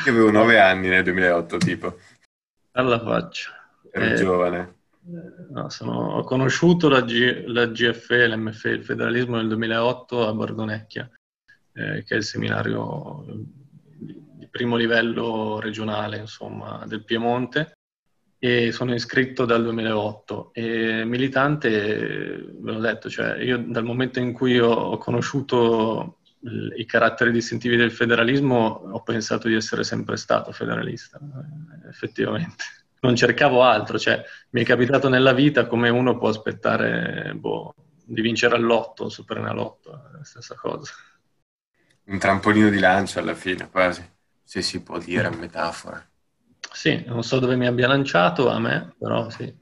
Io 0.04 0.10
avevo 0.10 0.30
nove 0.30 0.58
anni 0.58 0.88
nel 0.88 1.04
2008, 1.04 1.56
tipo. 1.58 1.98
Alla 2.72 2.98
faccia. 2.98 3.50
Ero 3.90 4.04
eh, 4.04 4.14
giovane. 4.14 4.77
No, 5.50 5.70
sono, 5.70 6.16
ho 6.16 6.22
conosciuto 6.24 6.88
la, 6.88 7.02
G, 7.02 7.44
la 7.46 7.66
GFE, 7.66 8.28
l'MFE, 8.28 8.68
il 8.70 8.84
federalismo 8.84 9.36
nel 9.36 9.48
2008 9.48 10.26
a 10.26 10.34
Bardonecchia, 10.34 11.10
eh, 11.72 12.04
che 12.04 12.14
è 12.14 12.16
il 12.18 12.24
seminario 12.24 13.24
primo 14.50 14.76
livello 14.76 15.60
regionale, 15.60 16.18
insomma, 16.18 16.84
del 16.86 17.04
Piemonte 17.04 17.74
e 18.40 18.70
sono 18.70 18.94
iscritto 18.94 19.44
dal 19.44 19.62
2008 19.62 20.50
e 20.52 21.04
militante, 21.04 21.68
ve 22.58 22.72
l'ho 22.72 22.80
detto, 22.80 23.08
cioè 23.08 23.36
io 23.38 23.58
dal 23.58 23.84
momento 23.84 24.20
in 24.20 24.32
cui 24.32 24.58
ho 24.58 24.96
conosciuto 24.98 26.18
i 26.76 26.84
caratteri 26.86 27.32
distintivi 27.32 27.76
del 27.76 27.90
federalismo 27.90 28.56
ho 28.92 29.02
pensato 29.02 29.48
di 29.48 29.54
essere 29.54 29.82
sempre 29.82 30.16
stato 30.16 30.52
federalista, 30.52 31.20
effettivamente. 31.88 32.64
Non 33.00 33.14
cercavo 33.14 33.62
altro, 33.62 33.98
cioè 33.98 34.22
mi 34.50 34.62
è 34.62 34.64
capitato 34.64 35.08
nella 35.08 35.32
vita 35.32 35.66
come 35.66 35.88
uno 35.88 36.18
può 36.18 36.28
aspettare 36.28 37.32
boh, 37.34 37.74
di 38.04 38.20
vincere 38.20 38.56
all'otto, 38.56 39.08
Super 39.08 39.38
Enalotto, 39.38 39.92
è 39.92 40.16
la 40.16 40.24
stessa 40.24 40.54
cosa. 40.54 40.92
Un 42.04 42.18
trampolino 42.18 42.70
di 42.70 42.78
lancio 42.78 43.18
alla 43.18 43.34
fine, 43.34 43.68
quasi 43.70 44.02
se 44.42 44.62
si 44.62 44.82
può 44.82 44.98
dire 44.98 45.26
a 45.26 45.30
metafora. 45.30 46.02
Sì, 46.72 47.04
non 47.06 47.22
so 47.22 47.38
dove 47.38 47.54
mi 47.54 47.66
abbia 47.66 47.86
lanciato 47.86 48.48
a 48.48 48.58
me, 48.58 48.94
però 48.98 49.28
sì. 49.30 49.54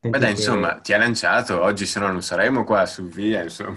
Beh, 0.00 0.18
dai, 0.18 0.30
insomma, 0.30 0.80
ti 0.80 0.92
ha 0.92 0.98
lanciato 0.98 1.60
oggi, 1.60 1.84
se 1.84 2.00
no 2.00 2.06
non 2.06 2.22
saremmo 2.22 2.64
qua 2.64 2.86
su 2.86 3.08
via, 3.08 3.42
insomma. 3.42 3.76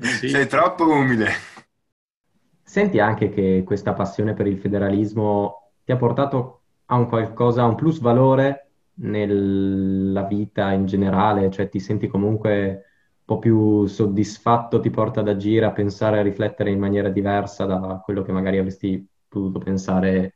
Sì. 0.00 0.28
Sei 0.28 0.48
troppo 0.48 0.88
umile. 0.88 1.32
Senti 2.62 2.98
anche 2.98 3.28
che 3.30 3.62
questa 3.64 3.92
passione 3.92 4.34
per 4.34 4.46
il 4.46 4.58
federalismo 4.58 5.72
ti 5.84 5.92
ha 5.92 5.96
portato 5.96 6.55
a 6.86 6.96
un 6.96 7.08
qualcosa, 7.08 7.64
un 7.64 7.74
plus 7.74 8.00
valore 8.00 8.70
nella 8.94 10.22
vita 10.22 10.72
in 10.72 10.86
generale, 10.86 11.50
cioè 11.50 11.68
ti 11.68 11.80
senti 11.80 12.06
comunque 12.08 12.84
un 13.18 13.24
po' 13.24 13.38
più 13.38 13.86
soddisfatto, 13.86 14.80
ti 14.80 14.90
porta 14.90 15.20
ad 15.20 15.28
agire, 15.28 15.66
a 15.66 15.72
pensare, 15.72 16.18
a 16.18 16.22
riflettere 16.22 16.70
in 16.70 16.78
maniera 16.78 17.08
diversa 17.08 17.64
da 17.64 18.00
quello 18.04 18.22
che 18.22 18.32
magari 18.32 18.58
avresti 18.58 19.04
potuto 19.28 19.58
pensare 19.58 20.34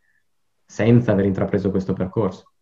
senza 0.64 1.12
aver 1.12 1.24
intrapreso 1.24 1.70
questo 1.70 1.92
percorso? 1.92 2.52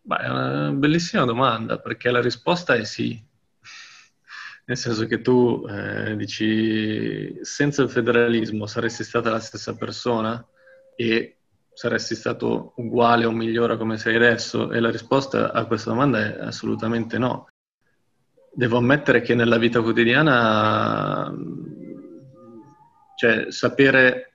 Beh, 0.00 0.16
è 0.16 0.28
una 0.28 0.70
bellissima 0.72 1.24
domanda 1.24 1.78
perché 1.78 2.10
la 2.10 2.20
risposta 2.20 2.74
è 2.74 2.84
sì. 2.84 3.22
Nel 4.64 4.76
senso 4.76 5.06
che 5.06 5.20
tu 5.20 5.64
eh, 5.68 6.16
dici 6.16 7.38
senza 7.42 7.82
il 7.82 7.90
federalismo 7.90 8.66
saresti 8.66 9.04
stata 9.04 9.30
la 9.30 9.40
stessa 9.40 9.74
persona 9.76 10.46
e 10.96 11.37
saresti 11.78 12.16
stato 12.16 12.72
uguale 12.78 13.24
o 13.24 13.30
migliore 13.30 13.76
come 13.76 13.98
sei 13.98 14.16
adesso? 14.16 14.72
E 14.72 14.80
la 14.80 14.90
risposta 14.90 15.52
a 15.52 15.64
questa 15.64 15.90
domanda 15.90 16.18
è 16.18 16.40
assolutamente 16.40 17.18
no. 17.18 17.46
Devo 18.52 18.78
ammettere 18.78 19.20
che 19.20 19.36
nella 19.36 19.58
vita 19.58 19.80
quotidiana, 19.80 21.32
cioè 23.14 23.52
sapere 23.52 24.32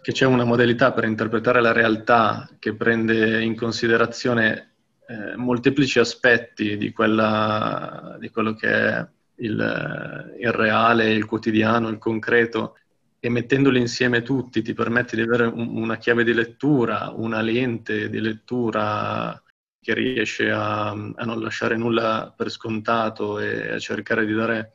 che 0.00 0.12
c'è 0.12 0.26
una 0.26 0.44
modalità 0.44 0.92
per 0.92 1.06
interpretare 1.06 1.60
la 1.60 1.72
realtà 1.72 2.48
che 2.60 2.76
prende 2.76 3.42
in 3.42 3.56
considerazione 3.56 4.74
eh, 5.08 5.34
molteplici 5.34 5.98
aspetti 5.98 6.76
di, 6.76 6.92
quella, 6.92 8.16
di, 8.20 8.30
quello 8.30 8.54
che 8.54 8.68
è 8.68 9.08
il, 9.38 10.36
il, 10.38 10.52
reale, 10.52 11.10
il 11.10 11.24
quotidiano, 11.24 11.88
il 11.88 11.98
concreto, 11.98 12.76
e 13.22 13.28
mettendoli 13.28 13.78
insieme 13.78 14.22
tutti 14.22 14.62
ti 14.62 14.72
permette 14.72 15.14
di 15.14 15.22
avere 15.22 15.44
un, 15.44 15.76
una 15.76 15.98
chiave 15.98 16.24
di 16.24 16.32
lettura, 16.32 17.12
una 17.14 17.42
lente 17.42 18.08
di 18.08 18.18
lettura 18.18 19.40
che 19.78 19.94
riesce 19.94 20.50
a, 20.50 20.90
a 20.90 21.24
non 21.24 21.40
lasciare 21.40 21.76
nulla 21.76 22.32
per 22.34 22.50
scontato 22.50 23.38
e 23.38 23.72
a 23.72 23.78
cercare 23.78 24.24
di 24.24 24.32
dare 24.32 24.72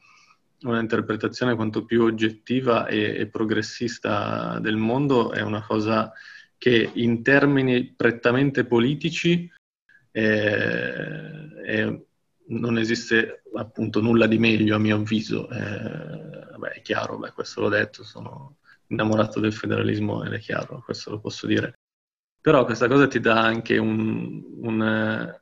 una 0.62 0.80
interpretazione 0.80 1.56
quanto 1.56 1.86
più 1.86 2.04
oggettiva 2.04 2.88
e, 2.88 3.20
e, 3.20 3.28
progressista 3.28 4.60
del 4.60 4.78
mondo 4.78 5.32
è 5.32 5.42
una 5.42 5.64
cosa 5.64 6.12
che 6.58 6.90
in 6.94 7.22
termini 7.22 7.94
prettamente 7.96 8.66
politici 8.66 9.52
eh, 10.12 11.62
è, 11.64 12.00
non 12.48 12.78
esiste 12.78 13.44
appunto 13.56 14.02
nulla 14.02 14.28
di 14.28 14.38
meglio 14.38 14.76
a 14.76 14.80
mio 14.80 14.98
avviso. 14.98 15.50
Eh, 15.50 16.48
vabbè, 16.52 16.70
è 16.74 16.82
chiaro, 16.82 17.18
beh, 17.18 17.32
questo 17.32 17.62
l'ho 17.62 17.70
detto, 17.70 18.04
sono 18.04 18.58
innamorato 18.88 19.40
del 19.40 19.54
federalismo 19.54 20.24
ed 20.24 20.34
è 20.34 20.40
chiaro, 20.40 20.82
questo 20.84 21.12
lo 21.12 21.20
posso 21.20 21.48
dire. 21.48 21.74
Però 22.42 22.64
questa 22.66 22.88
cosa 22.88 23.08
ti 23.08 23.20
dà 23.20 23.42
anche 23.42 23.78
un, 23.78 24.44
un 24.62 25.34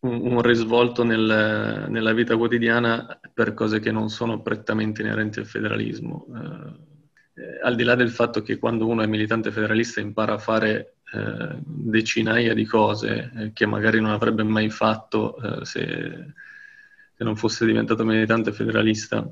un, 0.00 0.32
un 0.32 0.42
risvolto 0.42 1.02
nel, 1.02 1.86
nella 1.88 2.12
vita 2.12 2.36
quotidiana 2.36 3.18
per 3.32 3.54
cose 3.54 3.80
che 3.80 3.90
non 3.90 4.08
sono 4.08 4.40
prettamente 4.42 5.02
inerenti 5.02 5.40
al 5.40 5.46
federalismo. 5.46 6.26
Eh, 6.34 7.42
eh, 7.42 7.60
al 7.62 7.74
di 7.74 7.82
là 7.82 7.94
del 7.94 8.10
fatto 8.10 8.42
che 8.42 8.58
quando 8.58 8.86
uno 8.86 9.02
è 9.02 9.06
militante 9.06 9.50
federalista 9.50 10.00
impara 10.00 10.34
a 10.34 10.38
fare 10.38 10.96
eh, 11.12 11.56
decinaia 11.64 12.54
di 12.54 12.64
cose 12.64 13.32
eh, 13.34 13.52
che 13.52 13.66
magari 13.66 14.00
non 14.00 14.10
avrebbe 14.10 14.42
mai 14.42 14.70
fatto 14.70 15.36
eh, 15.40 15.64
se, 15.64 16.34
se, 17.18 17.24
non 17.24 17.34
fosse 17.34 17.66
diventato 17.66 18.04
militante 18.04 18.52
federalista, 18.52 19.28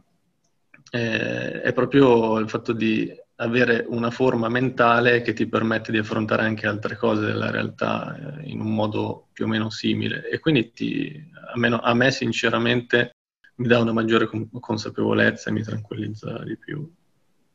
eh, 0.90 1.62
è 1.62 1.72
proprio 1.72 2.38
il 2.38 2.48
fatto 2.48 2.72
di 2.72 3.08
avere 3.36 3.84
una 3.88 4.10
forma 4.10 4.48
mentale 4.48 5.20
che 5.20 5.32
ti 5.32 5.46
permette 5.46 5.92
di 5.92 5.98
affrontare 5.98 6.42
anche 6.42 6.66
altre 6.66 6.96
cose 6.96 7.26
della 7.26 7.50
realtà 7.50 8.40
eh, 8.40 8.48
in 8.50 8.60
un 8.60 8.74
modo 8.74 9.28
più 9.32 9.44
o 9.44 9.48
meno 9.48 9.70
simile. 9.70 10.28
E 10.28 10.40
quindi 10.40 10.72
ti, 10.72 11.30
a, 11.52 11.58
me, 11.58 11.68
a, 11.68 11.94
me, 11.94 12.10
sinceramente 12.10 13.12
mi 13.56 13.68
dà 13.68 13.78
una 13.78 13.92
maggiore 13.92 14.28
consapevolezza 14.60 15.48
e 15.48 15.52
mi 15.52 15.62
tranquillizza 15.62 16.42
di 16.44 16.56
più 16.56 16.90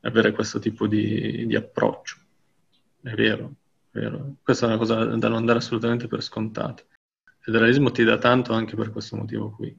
avere 0.02 0.32
questo 0.32 0.60
tipo 0.60 0.88
di, 0.88 1.46
di 1.46 1.56
approccio. 1.56 2.18
È 3.02 3.14
vero, 3.14 3.54
è 3.92 4.00
vero. 4.00 4.36
Questa 4.42 4.66
è 4.66 4.70
una 4.70 4.78
cosa 4.78 5.04
da 5.04 5.28
non 5.28 5.46
dare 5.46 5.60
assolutamente 5.60 6.08
per 6.08 6.22
scontata. 6.22 6.84
Il 7.24 7.48
federalismo 7.48 7.92
ti 7.92 8.04
dà 8.04 8.18
tanto 8.18 8.54
anche 8.54 8.76
per 8.76 8.92
questo 8.92 9.16
motivo 9.16 9.52
qui. 9.52 9.76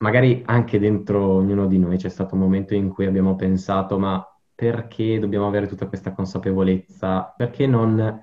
Magari 0.00 0.42
anche 0.46 0.78
dentro 0.78 1.26
ognuno 1.26 1.66
di 1.66 1.78
noi 1.78 1.98
c'è 1.98 2.08
stato 2.08 2.34
un 2.34 2.40
momento 2.40 2.74
in 2.74 2.88
cui 2.88 3.04
abbiamo 3.04 3.36
pensato, 3.36 3.98
ma 3.98 4.24
perché 4.54 5.18
dobbiamo 5.18 5.46
avere 5.46 5.66
tutta 5.66 5.88
questa 5.88 6.12
consapevolezza? 6.12 7.34
Perché 7.36 7.66
non 7.66 8.18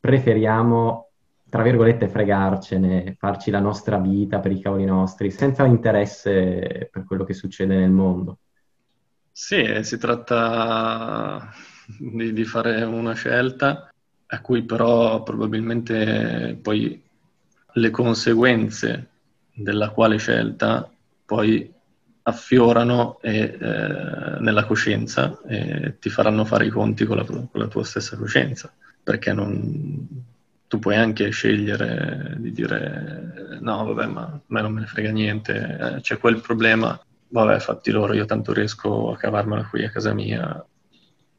preferiamo, 0.00 1.10
tra 1.50 1.62
virgolette, 1.62 2.08
fregarcene, 2.08 3.14
farci 3.18 3.50
la 3.50 3.60
nostra 3.60 3.98
vita 3.98 4.38
per 4.38 4.52
i 4.52 4.60
cavoli 4.60 4.86
nostri, 4.86 5.30
senza 5.30 5.66
interesse 5.66 6.88
per 6.90 7.04
quello 7.04 7.24
che 7.24 7.34
succede 7.34 7.76
nel 7.76 7.90
mondo? 7.90 8.38
Sì, 9.30 9.82
si 9.82 9.98
tratta 9.98 11.50
di, 11.98 12.32
di 12.32 12.44
fare 12.44 12.82
una 12.84 13.12
scelta 13.12 13.92
a 14.26 14.40
cui 14.40 14.62
però 14.62 15.22
probabilmente 15.22 16.58
poi 16.62 17.02
le 17.72 17.90
conseguenze 17.90 19.08
della 19.52 19.90
quale 19.90 20.16
scelta 20.16 20.90
poi 21.28 21.70
affiorano 22.22 23.18
e, 23.20 23.58
eh, 23.60 24.40
nella 24.40 24.64
coscienza 24.64 25.38
e 25.46 25.98
ti 25.98 26.08
faranno 26.08 26.46
fare 26.46 26.64
i 26.64 26.70
conti 26.70 27.04
con 27.04 27.18
la, 27.18 27.24
con 27.24 27.48
la 27.52 27.66
tua 27.66 27.84
stessa 27.84 28.16
coscienza, 28.16 28.72
perché 29.02 29.34
non, 29.34 30.08
tu 30.66 30.78
puoi 30.78 30.96
anche 30.96 31.28
scegliere 31.28 32.34
di 32.38 32.50
dire 32.50 33.58
no, 33.60 33.84
vabbè, 33.84 34.06
ma 34.06 34.22
a 34.22 34.40
me 34.46 34.62
non 34.62 34.72
me 34.72 34.80
ne 34.80 34.86
frega 34.86 35.10
niente, 35.10 35.76
eh, 35.78 36.00
c'è 36.00 36.16
quel 36.16 36.40
problema, 36.40 36.98
vabbè, 37.28 37.58
fatti 37.58 37.90
loro, 37.90 38.14
io 38.14 38.24
tanto 38.24 38.54
riesco 38.54 39.12
a 39.12 39.16
cavarmela 39.18 39.66
qui 39.66 39.84
a 39.84 39.90
casa 39.90 40.14
mia. 40.14 40.64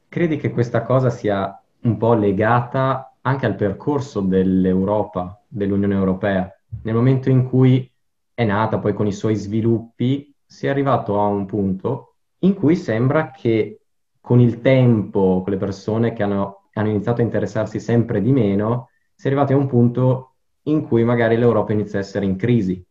Credi 0.08 0.38
che 0.38 0.52
questa 0.52 0.84
cosa 0.84 1.10
sia 1.10 1.60
un 1.82 1.98
po' 1.98 2.14
legata 2.14 3.16
anche 3.22 3.48
al 3.48 3.56
percorso 3.56 4.20
dell'Europa, 4.22 5.42
dell'Unione 5.48 5.96
Europea, 5.96 6.48
nel 6.84 6.94
momento 6.94 7.32
in 7.32 7.48
cui 7.48 7.92
è 8.40 8.46
nata 8.46 8.80
poi 8.80 8.94
con 8.94 9.06
i 9.06 9.12
suoi 9.12 9.36
sviluppi 9.36 10.34
si 10.46 10.66
è 10.66 10.70
arrivato 10.70 11.20
a 11.20 11.26
un 11.26 11.46
punto 11.46 12.16
in 12.40 12.54
cui 12.54 12.78
sembra 12.78 13.32
che 13.32 13.82
con 14.22 14.40
il 14.40 14.62
tempo, 14.62 15.42
con 15.44 15.52
le 15.52 15.58
persone 15.58 16.14
che 16.14 16.24
hanno, 16.24 16.70
hanno 16.72 16.88
iniziato 16.88 17.20
a 17.20 17.26
interessarsi 17.26 17.82
sempre 17.82 18.22
di 18.22 18.32
meno, 18.32 18.92
si 19.14 19.26
è 19.26 19.30
arrivati 19.30 19.52
a 19.52 19.58
un 19.58 19.68
punto 19.68 20.36
in 20.64 20.88
cui 20.88 21.04
magari 21.04 21.36
l'Europa 21.36 21.74
inizia 21.74 22.00
a 22.00 22.02
essere 22.02 22.24
in 22.24 22.38
crisi. 22.38 22.82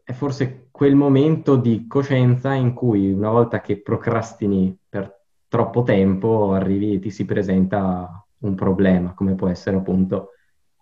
È 0.00 0.12
forse 0.12 0.68
quel 0.70 0.94
momento 0.94 1.56
di 1.56 1.88
coscienza 1.88 2.54
in 2.54 2.72
cui 2.72 3.10
una 3.10 3.30
volta 3.30 3.60
che 3.60 3.82
procrastini 3.82 4.78
per 4.88 5.24
troppo 5.48 5.82
tempo 5.82 6.52
arrivi 6.52 6.94
e 6.94 6.98
ti 7.00 7.10
si 7.10 7.24
presenta 7.24 8.24
un 8.38 8.54
problema, 8.54 9.12
come 9.12 9.34
può 9.34 9.48
essere 9.48 9.78
appunto 9.78 10.28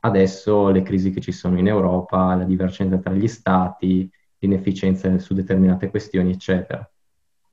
adesso 0.01 0.69
le 0.71 0.83
crisi 0.83 1.11
che 1.11 1.21
ci 1.21 1.33
sono 1.33 1.59
in 1.59 1.67
Europa, 1.67 2.35
la 2.35 2.45
divergenza 2.45 2.99
tra 2.99 3.13
gli 3.13 3.29
stati, 3.29 4.11
inefficienza 4.39 5.19
su 5.19 5.35
determinate 5.35 5.91
questioni, 5.91 6.33
eccetera. 6.33 6.89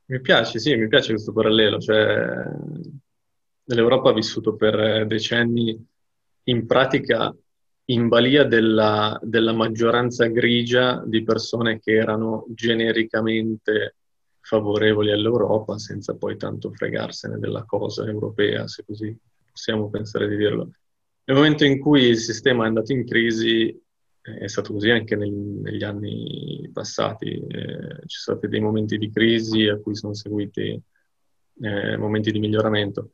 Mi 0.06 0.22
piace, 0.22 0.60
sì, 0.60 0.76
mi 0.76 0.88
piace 0.88 1.12
questo 1.12 1.34
parallelo, 1.34 1.80
cioè 1.80 2.46
l'Europa 3.66 4.10
ha 4.10 4.14
vissuto 4.14 4.56
per 4.56 5.06
decenni 5.06 5.86
in 6.44 6.66
pratica 6.66 7.36
in 7.90 8.08
balia 8.08 8.44
della, 8.44 9.18
della 9.22 9.54
maggioranza 9.54 10.26
grigia 10.28 11.04
di 11.06 11.24
persone 11.24 11.80
che 11.80 11.94
erano 11.94 12.46
genericamente 12.50 13.96
favorevoli 14.42 15.12
all'Europa 15.12 15.78
senza 15.78 16.16
poi 16.16 16.38
tanto 16.38 16.72
fregarsene 16.72 17.38
della 17.38 17.64
cosa 17.66 18.06
europea, 18.06 18.68
se 18.68 18.84
così 18.86 19.16
possiamo 19.52 19.90
pensare 19.90 20.28
di 20.28 20.38
dirlo. 20.38 20.72
Nel 21.28 21.36
momento 21.36 21.66
in 21.66 21.80
cui 21.80 22.04
il 22.04 22.20
sistema 22.20 22.64
è 22.64 22.68
andato 22.68 22.94
in 22.94 23.06
crisi, 23.06 23.78
è 24.22 24.48
stato 24.48 24.72
così 24.72 24.92
anche 24.92 25.18
nel, 25.18 25.30
negli 25.30 25.84
anni 25.84 26.70
passati, 26.72 27.32
eh, 27.32 28.00
ci 28.06 28.18
sono 28.18 28.38
stati 28.38 28.48
dei 28.48 28.62
momenti 28.62 28.98
di 28.98 29.12
crisi 29.12 29.68
a 29.68 29.78
cui 29.78 29.94
sono 29.94 30.14
seguiti 30.14 30.82
eh, 31.60 31.98
momenti 31.98 32.32
di 32.32 32.40
miglioramento. 32.40 33.12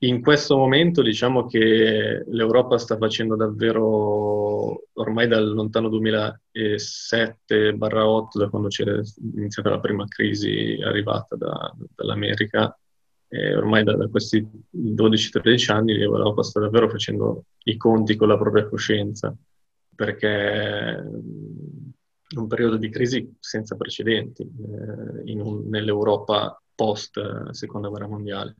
In 0.00 0.20
questo 0.20 0.58
momento 0.58 1.00
diciamo 1.00 1.46
che 1.46 2.22
l'Europa 2.26 2.76
sta 2.76 2.98
facendo 2.98 3.34
davvero, 3.34 4.88
ormai 4.92 5.26
dal 5.26 5.54
lontano 5.54 5.88
2007-8, 5.88 8.28
da 8.34 8.50
quando 8.50 8.68
c'è 8.68 8.84
iniziata 9.36 9.70
la 9.70 9.80
prima 9.80 10.06
crisi 10.06 10.78
arrivata 10.82 11.34
da, 11.34 11.74
dall'America, 11.94 12.78
eh, 13.30 13.56
ormai 13.56 13.84
da, 13.84 13.94
da 13.94 14.08
questi 14.08 14.46
12-13 14.76 15.72
anni 15.72 15.96
l'Europa 15.96 16.42
sta 16.42 16.60
davvero 16.60 16.88
facendo 16.88 17.44
i 17.64 17.76
conti 17.76 18.16
con 18.16 18.28
la 18.28 18.36
propria 18.36 18.68
coscienza 18.68 19.34
perché 19.94 20.28
è 20.28 21.02
un 22.36 22.46
periodo 22.46 22.76
di 22.76 22.88
crisi 22.88 23.36
senza 23.38 23.76
precedenti 23.76 24.42
eh, 24.42 25.32
un, 25.34 25.68
nell'Europa 25.68 26.60
post 26.74 27.18
eh, 27.18 27.52
seconda 27.52 27.88
guerra 27.88 28.08
mondiale. 28.08 28.56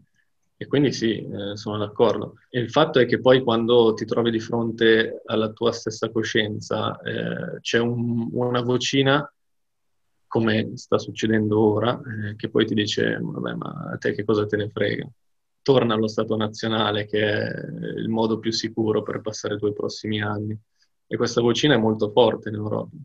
E 0.57 0.67
quindi 0.67 0.93
sì, 0.93 1.17
eh, 1.17 1.57
sono 1.57 1.79
d'accordo. 1.79 2.35
E 2.51 2.61
il 2.61 2.69
fatto 2.69 2.99
è 2.99 3.07
che 3.07 3.21
poi 3.21 3.43
quando 3.43 3.95
ti 3.95 4.05
trovi 4.05 4.31
di 4.31 4.41
fronte 4.41 5.23
alla 5.25 5.53
tua 5.53 5.73
stessa 5.73 6.11
coscienza 6.11 7.01
eh, 7.01 7.61
c'è 7.61 7.79
un, 7.79 8.29
una 8.33 8.61
vocina, 8.61 9.33
come 10.31 10.77
sta 10.77 10.97
succedendo 10.97 11.59
ora, 11.59 12.01
eh, 12.01 12.37
che 12.37 12.51
poi 12.51 12.65
ti 12.65 12.73
dice, 12.73 13.19
vabbè, 13.21 13.55
ma 13.55 13.91
a 13.93 13.97
te 13.99 14.13
che 14.13 14.23
cosa 14.23 14.47
te 14.47 14.57
ne 14.57 14.69
frega? 14.69 15.11
Torna 15.61 15.95
allo 15.95 16.07
Stato 16.07 16.37
nazionale, 16.37 17.05
che 17.05 17.21
è 17.21 17.51
il 17.97 18.09
modo 18.09 18.39
più 18.39 18.53
sicuro 18.53 19.03
per 19.03 19.23
passare 19.23 19.57
i 19.57 19.59
tuoi 19.59 19.73
prossimi 19.73 20.23
anni 20.23 20.57
e 21.09 21.17
questa 21.17 21.41
vocina 21.41 21.75
è 21.75 21.79
molto 21.79 22.13
forte 22.13 22.49
in 22.49 22.55
Europa. 22.55 22.97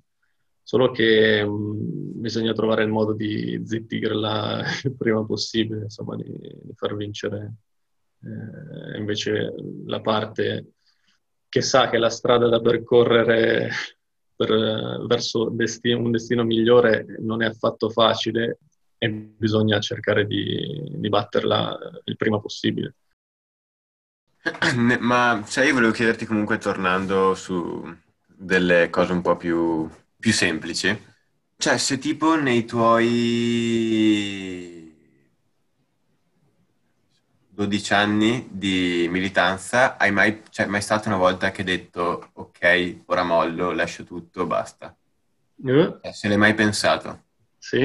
Solo 0.62 0.92
che 0.92 1.44
mh, 1.44 1.50
mm, 1.50 2.22
bisogna 2.22 2.54
trovare 2.54 2.84
il 2.84 2.92
modo 2.92 3.14
di 3.14 3.60
zittirla 3.66 4.64
il 4.84 4.96
prima 4.96 5.26
possibile, 5.26 5.82
insomma, 5.82 6.16
di, 6.16 6.32
di 6.32 6.74
far 6.76 6.96
vincere 6.96 7.54
eh, 8.22 9.00
invece 9.00 9.52
la 9.88 10.00
parte 10.00 10.74
che 11.50 11.62
sa 11.62 11.90
che 11.90 11.98
la 11.98 12.12
strada 12.12 12.48
da 12.48 12.62
percorrere 12.62 13.72
per, 14.36 15.06
verso 15.08 15.50
destino, 15.50 16.00
un 16.00 16.12
destino 16.12 16.44
migliore 16.44 17.06
non 17.20 17.42
è 17.42 17.46
affatto 17.46 17.90
facile 17.90 18.60
e 18.98 19.10
bisogna 19.10 19.80
cercare 19.80 20.26
di, 20.26 20.84
di 20.96 21.10
batterla 21.10 22.02
il 22.06 22.16
prima 22.16 22.40
possibile. 22.40 22.96
Ma 25.00 25.44
cioè, 25.48 25.66
io 25.66 25.74
volevo 25.74 25.92
chiederti 25.92 26.26
comunque, 26.26 26.58
tornando 26.60 27.34
su 27.34 27.84
delle 28.28 28.90
cose 28.92 29.12
un 29.12 29.22
po' 29.22 29.38
più, 29.38 29.90
più 30.20 30.32
semplici, 30.32 30.96
cioè 31.58 31.78
se 31.78 31.98
tipo 31.98 32.36
nei 32.36 32.66
tuoi 32.66 33.06
12 37.56 37.94
anni 37.94 38.48
di 38.52 39.08
militanza 39.10 39.98
hai 39.98 40.12
mai, 40.12 40.44
cioè, 40.50 40.66
mai 40.66 40.82
stata 40.82 41.08
una 41.08 41.18
volta 41.18 41.52
che 41.52 41.62
hai 41.62 41.68
detto 41.68 42.30
ok, 42.34 43.04
ora 43.06 43.24
mollo, 43.24 43.72
lascio 43.72 44.04
tutto, 44.04 44.46
basta? 44.46 44.96
Uh. 45.56 46.00
se 46.12 46.28
l'hai 46.28 46.38
mai 46.38 46.54
pensato? 46.54 47.24
Sì. 47.58 47.80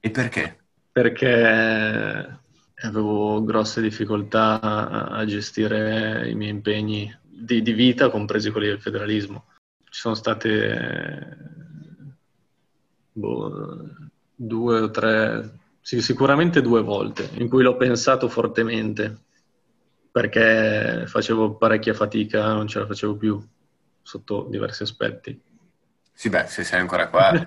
E 0.00 0.10
perché? 0.10 0.58
Perché 0.92 2.38
avevo 2.82 3.42
grosse 3.42 3.80
difficoltà 3.80 4.60
a 4.60 5.24
gestire 5.24 6.28
i 6.28 6.34
miei 6.34 6.50
impegni 6.50 7.18
di, 7.22 7.62
di, 7.62 7.72
vita, 7.72 8.10
compresi 8.10 8.50
quelli 8.50 8.68
del 8.68 8.80
federalismo. 8.80 9.46
Ci 9.88 10.00
sono 10.00 10.14
state 10.14 11.36
boh, 13.12 13.88
due 14.34 14.80
o 14.80 14.90
tre, 14.90 15.58
sì, 15.88 16.02
sicuramente 16.02 16.60
due 16.60 16.82
volte, 16.82 17.30
in 17.38 17.48
cui 17.48 17.62
l'ho 17.62 17.78
pensato 17.78 18.28
fortemente, 18.28 19.22
perché 20.12 21.04
facevo 21.06 21.56
parecchia 21.56 21.94
fatica, 21.94 22.52
non 22.52 22.68
ce 22.68 22.80
la 22.80 22.86
facevo 22.86 23.16
più 23.16 23.42
sotto 24.02 24.46
diversi 24.50 24.82
aspetti. 24.82 25.40
Sì, 26.12 26.28
beh, 26.28 26.44
se 26.46 26.62
sei 26.62 26.80
ancora 26.80 27.08
qua, 27.08 27.32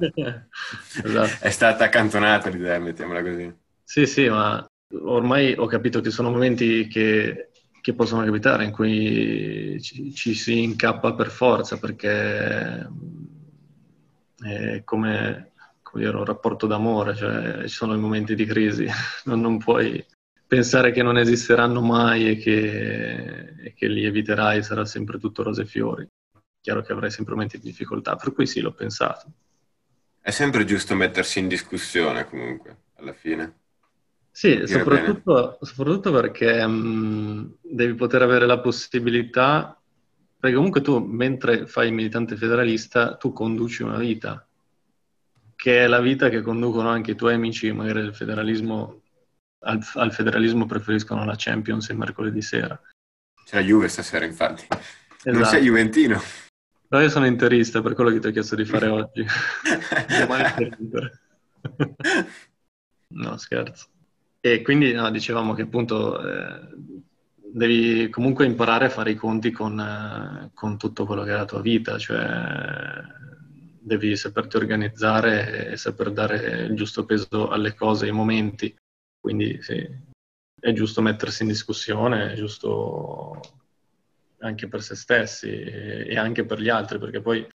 esatto. 1.06 1.46
è 1.46 1.52
stata 1.52 1.84
accantonata 1.84 2.50
l'idea, 2.50 2.80
mettiamola 2.80 3.22
così. 3.22 3.56
Sì, 3.84 4.08
sì, 4.08 4.28
ma 4.28 4.68
ormai 5.04 5.54
ho 5.56 5.68
capito 5.68 6.02
che 6.02 6.10
sono 6.10 6.32
momenti 6.32 6.88
che, 6.88 7.50
che 7.80 7.94
possono 7.94 8.26
capitare 8.26 8.64
in 8.64 8.72
cui 8.72 9.80
ci, 9.84 10.16
ci, 10.16 10.34
si 10.34 10.64
incappa 10.64 11.14
per 11.14 11.30
forza, 11.30 11.78
perché 11.78 12.90
è 14.40 14.82
come, 14.84 15.51
come 15.92 16.04
dire, 16.06 16.18
un 16.18 16.26
rapporto 16.26 16.68
d'amore, 16.68 17.16
cioè 17.16 17.62
ci 17.64 17.68
sono 17.76 17.94
i 17.94 18.00
momenti 18.00 18.34
di 18.36 18.46
crisi, 18.46 18.88
non, 19.26 19.42
non 19.42 19.58
puoi 19.58 20.04
pensare 20.48 20.92
che 20.92 21.04
non 21.04 21.18
esisteranno 21.18 21.82
mai 21.82 22.30
e 22.30 22.38
che, 22.38 23.54
e 23.64 23.74
che 23.74 23.88
li 23.88 24.06
eviterai, 24.06 24.64
sarà 24.64 24.86
sempre 24.86 25.20
tutto 25.20 25.44
rose 25.44 25.62
e 25.64 25.66
fiori 25.66 26.08
chiaro 26.62 26.84
che 26.84 26.94
avrai 26.94 27.10
sempre 27.10 27.34
momenti 27.34 27.58
di 27.58 27.70
difficoltà, 27.70 28.16
per 28.16 28.32
cui 28.34 28.46
sì, 28.46 28.62
l'ho 28.62 28.72
pensato. 28.72 29.32
È 30.22 30.30
sempre 30.30 30.64
giusto 30.64 30.94
mettersi 30.96 31.40
in 31.40 31.48
discussione 31.48 32.26
comunque, 32.26 32.84
alla 32.98 33.14
fine. 33.14 33.58
Sì, 34.30 34.62
soprattutto, 34.66 35.58
soprattutto, 35.62 36.12
perché 36.12 36.66
mh, 36.66 37.58
devi 37.62 37.96
poter 37.96 38.22
avere 38.22 38.46
la 38.46 38.60
possibilità, 38.60 39.78
perché 40.40 40.56
comunque 40.56 40.82
tu 40.82 41.00
mentre 41.00 41.66
fai 41.66 41.88
il 41.88 41.94
militante 41.94 42.38
federalista, 42.38 43.18
tu 43.18 43.34
conduci 43.34 43.82
una 43.82 43.98
vita, 43.98 44.48
che 45.62 45.84
è 45.84 45.88
la 45.88 46.00
vita 46.00 46.30
che 46.30 46.42
conducono 46.42 46.90
anche 46.90 47.12
i 47.12 47.16
tuoi 47.16 47.36
amici, 47.36 47.72
magari 47.72 48.02
del 48.02 48.16
federalismo, 48.16 49.04
al, 49.60 49.80
al 49.94 50.12
federalismo 50.12 50.66
preferiscono 50.66 51.24
la 51.24 51.36
Champions 51.38 51.88
il 51.90 51.98
mercoledì 51.98 52.42
sera. 52.42 52.82
C'è 53.46 53.58
la 53.58 53.62
Juve 53.62 53.88
stasera, 53.88 54.26
infatti. 54.26 54.66
Esatto. 54.72 55.32
Non 55.32 55.46
sei 55.46 55.62
Juventino. 55.62 56.20
No, 56.88 57.00
io 57.00 57.10
sono 57.10 57.28
interista, 57.28 57.84
per 57.84 57.94
quello 57.94 58.10
che 58.10 58.18
ti 58.18 58.26
ho 58.26 58.32
chiesto 58.32 58.56
di 58.56 58.66
fare 58.66 58.88
oggi. 58.88 59.24
no, 63.10 63.38
scherzo. 63.38 63.86
E 64.40 64.64
quindi 64.64 64.94
no, 64.94 65.12
dicevamo 65.12 65.54
che 65.54 65.62
appunto 65.62 66.28
eh, 66.28 66.60
devi 67.54 68.10
comunque 68.10 68.48
imparare 68.48 68.86
a 68.86 68.90
fare 68.90 69.12
i 69.12 69.16
conti 69.16 69.52
con, 69.52 69.80
eh, 69.80 70.50
con, 70.56 70.80
tutto 70.80 71.06
quello 71.06 71.22
che 71.22 71.30
è 71.30 71.36
la 71.36 71.46
tua 71.46 71.62
vita, 71.62 72.00
cioè 72.00 73.20
devi 73.84 74.16
saperti 74.16 74.58
organizzare 74.58 75.72
e 75.72 75.78
saper 75.78 76.12
dare 76.12 76.66
il 76.66 76.76
giusto 76.76 77.06
peso 77.06 77.50
alle 77.50 77.74
cose, 77.74 78.06
ai 78.06 78.12
momenti. 78.12 78.76
Quindi 79.20 79.62
sì, 79.62 79.88
è 80.60 80.72
giusto 80.74 81.02
mettersi 81.02 81.42
in 81.42 81.50
discussione, 81.50 82.32
è 82.32 82.36
giusto 82.36 83.40
anche 84.40 84.68
per 84.68 84.82
se 84.82 84.96
stessi 84.96 85.50
e, 85.50 86.18
anche 86.18 86.46
per 86.46 86.60
gli 86.60 86.70
altri, 86.70 87.00
perché 87.00 87.22
poi 87.22 87.48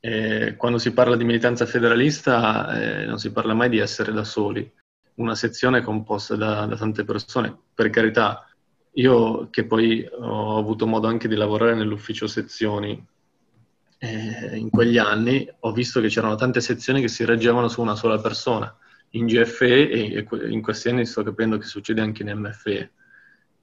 eh, 0.00 0.54
quando 0.56 0.78
si 0.78 0.92
parla 0.92 1.16
di 1.16 1.24
militanza 1.24 1.66
federalista 1.66 3.02
eh, 3.02 3.06
non 3.06 3.18
si 3.18 3.30
parla 3.32 3.54
mai 3.54 3.68
di 3.68 3.78
essere 3.78 4.12
da 4.12 4.24
soli. 4.24 4.70
Una 5.14 5.34
sezione 5.34 5.82
composta 5.82 6.36
da, 6.36 6.66
da 6.66 6.76
tante 6.76 7.04
persone, 7.04 7.56
per 7.74 7.90
carità, 7.90 8.48
io 8.92 9.48
che 9.50 9.64
poi 9.64 10.08
ho 10.10 10.58
avuto 10.58 10.86
modo 10.86 11.08
anche 11.08 11.28
di 11.28 11.34
lavorare 11.34 11.74
nell'ufficio 11.74 12.26
sezioni 12.26 13.04
eh, 13.98 14.56
in 14.56 14.70
quegli 14.70 14.96
anni, 14.96 15.48
ho 15.60 15.72
visto 15.72 16.00
che 16.00 16.08
c'erano 16.08 16.36
tante 16.36 16.60
sezioni 16.60 17.00
che 17.00 17.08
si 17.08 17.24
reggevano 17.24 17.68
su 17.68 17.80
una 17.80 17.96
sola 17.96 18.18
persona. 18.20 18.74
In 19.12 19.26
GFE 19.26 19.90
e 19.90 20.26
in 20.48 20.62
questi 20.62 20.88
anni 20.90 21.06
sto 21.06 21.22
capendo 21.22 21.58
che 21.58 21.66
succede 21.66 22.00
anche 22.00 22.22
in 22.22 22.38
MFE. 22.38 22.92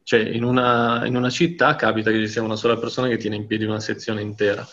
Cioè, 0.03 0.19
in 0.19 0.43
una, 0.43 1.05
in 1.05 1.15
una 1.15 1.29
città 1.29 1.75
capita 1.75 2.11
che 2.11 2.19
ci 2.19 2.27
sia 2.27 2.43
una 2.43 2.55
sola 2.55 2.77
persona 2.77 3.07
che 3.07 3.17
tiene 3.17 3.35
in 3.35 3.47
piedi 3.47 3.65
una 3.65 3.79
sezione 3.79 4.21
intera. 4.21 4.65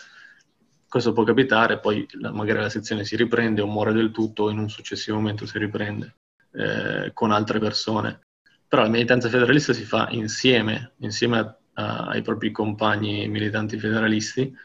Questo 0.87 1.11
può 1.11 1.23
capitare, 1.23 1.79
poi 1.79 2.07
magari 2.31 2.59
la 2.59 2.69
sezione 2.69 3.03
si 3.03 3.15
riprende 3.15 3.61
o 3.61 3.65
muore 3.65 3.93
del 3.93 4.11
tutto 4.11 4.43
o 4.43 4.49
in 4.51 4.59
un 4.59 4.69
successivo 4.69 5.17
momento 5.17 5.47
si 5.47 5.57
riprende 5.57 6.17
eh, 6.51 7.11
con 7.13 7.31
altre 7.31 7.57
persone. 7.57 8.19
Però 8.67 8.83
la 8.83 8.89
militanza 8.89 9.27
federalista 9.27 9.73
si 9.73 9.83
fa 9.85 10.07
insieme, 10.11 10.93
insieme 10.97 11.39
a, 11.39 11.57
a, 11.73 11.97
ai 12.09 12.21
propri 12.21 12.51
compagni 12.51 13.27
militanti 13.27 13.77
federalisti. 13.79 14.55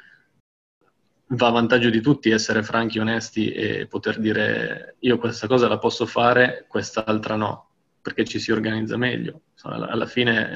Va 1.31 1.49
a 1.49 1.51
vantaggio 1.51 1.91
di 1.91 2.01
tutti 2.01 2.31
essere 2.31 2.63
franchi, 2.63 2.99
onesti 2.99 3.53
e 3.53 3.87
poter 3.87 4.19
dire 4.19 4.97
io 5.01 5.19
questa 5.19 5.47
cosa 5.47 5.69
la 5.69 5.79
posso 5.79 6.07
fare, 6.07 6.65
quest'altra 6.69 7.37
no 7.37 7.69
perché 8.01 8.25
ci 8.25 8.39
si 8.39 8.51
organizza 8.51 8.97
meglio. 8.97 9.43
Alla 9.63 10.07
fine 10.07 10.51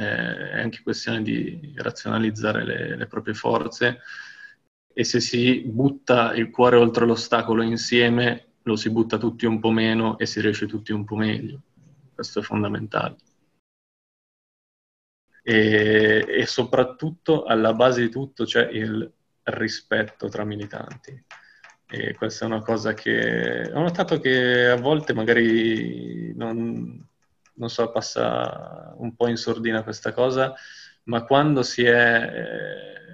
è 0.55 0.61
anche 0.63 0.81
questione 0.83 1.23
di 1.23 1.75
razionalizzare 1.77 2.65
le, 2.65 2.97
le 2.97 3.07
proprie 3.07 3.35
forze 3.35 4.01
e 4.95 5.05
se 5.05 5.21
si 5.21 5.63
butta 5.67 6.35
il 6.35 6.51
cuore 6.51 6.77
oltre 6.77 7.05
l'ostacolo 7.05 7.63
insieme 7.63 8.53
lo 8.63 8.77
si 8.77 8.91
butta 8.91 9.19
tutti 9.19 9.45
un 9.45 9.61
po' 9.61 9.71
meno 9.71 10.17
e 10.19 10.25
si 10.25 10.41
riesce 10.41 10.67
tutti 10.67 10.93
un 10.93 11.05
po' 11.05 11.17
meglio. 11.17 11.61
Questo 12.15 12.41
è 12.41 12.43
fondamentale. 12.43 13.17
E, 15.43 16.25
e 16.27 16.47
soprattutto 16.47 17.45
alla 17.45 17.75
base 17.75 18.01
di 18.01 18.09
tutto 18.09 18.45
c'è 18.45 18.69
il 18.71 19.13
rispetto 19.45 20.29
tra 20.29 20.45
militanti. 20.45 21.25
E 21.89 22.15
questa 22.15 22.45
è 22.45 22.49
una 22.49 22.63
cosa 22.63 22.95
che 22.95 23.71
ho 23.71 23.81
notato 23.81 24.19
che 24.19 24.67
a 24.69 24.77
volte 24.77 25.13
magari 25.13 26.33
non, 26.35 27.07
non 27.55 27.69
so, 27.69 27.91
passa 27.91 28.95
un 28.97 29.15
po' 29.15 29.29
in 29.29 29.37
sordina 29.37 29.83
questa 29.83 30.13
cosa, 30.13 30.55
ma 31.05 31.25
quando 31.25 31.63
si 31.63 31.85
è 31.85 32.23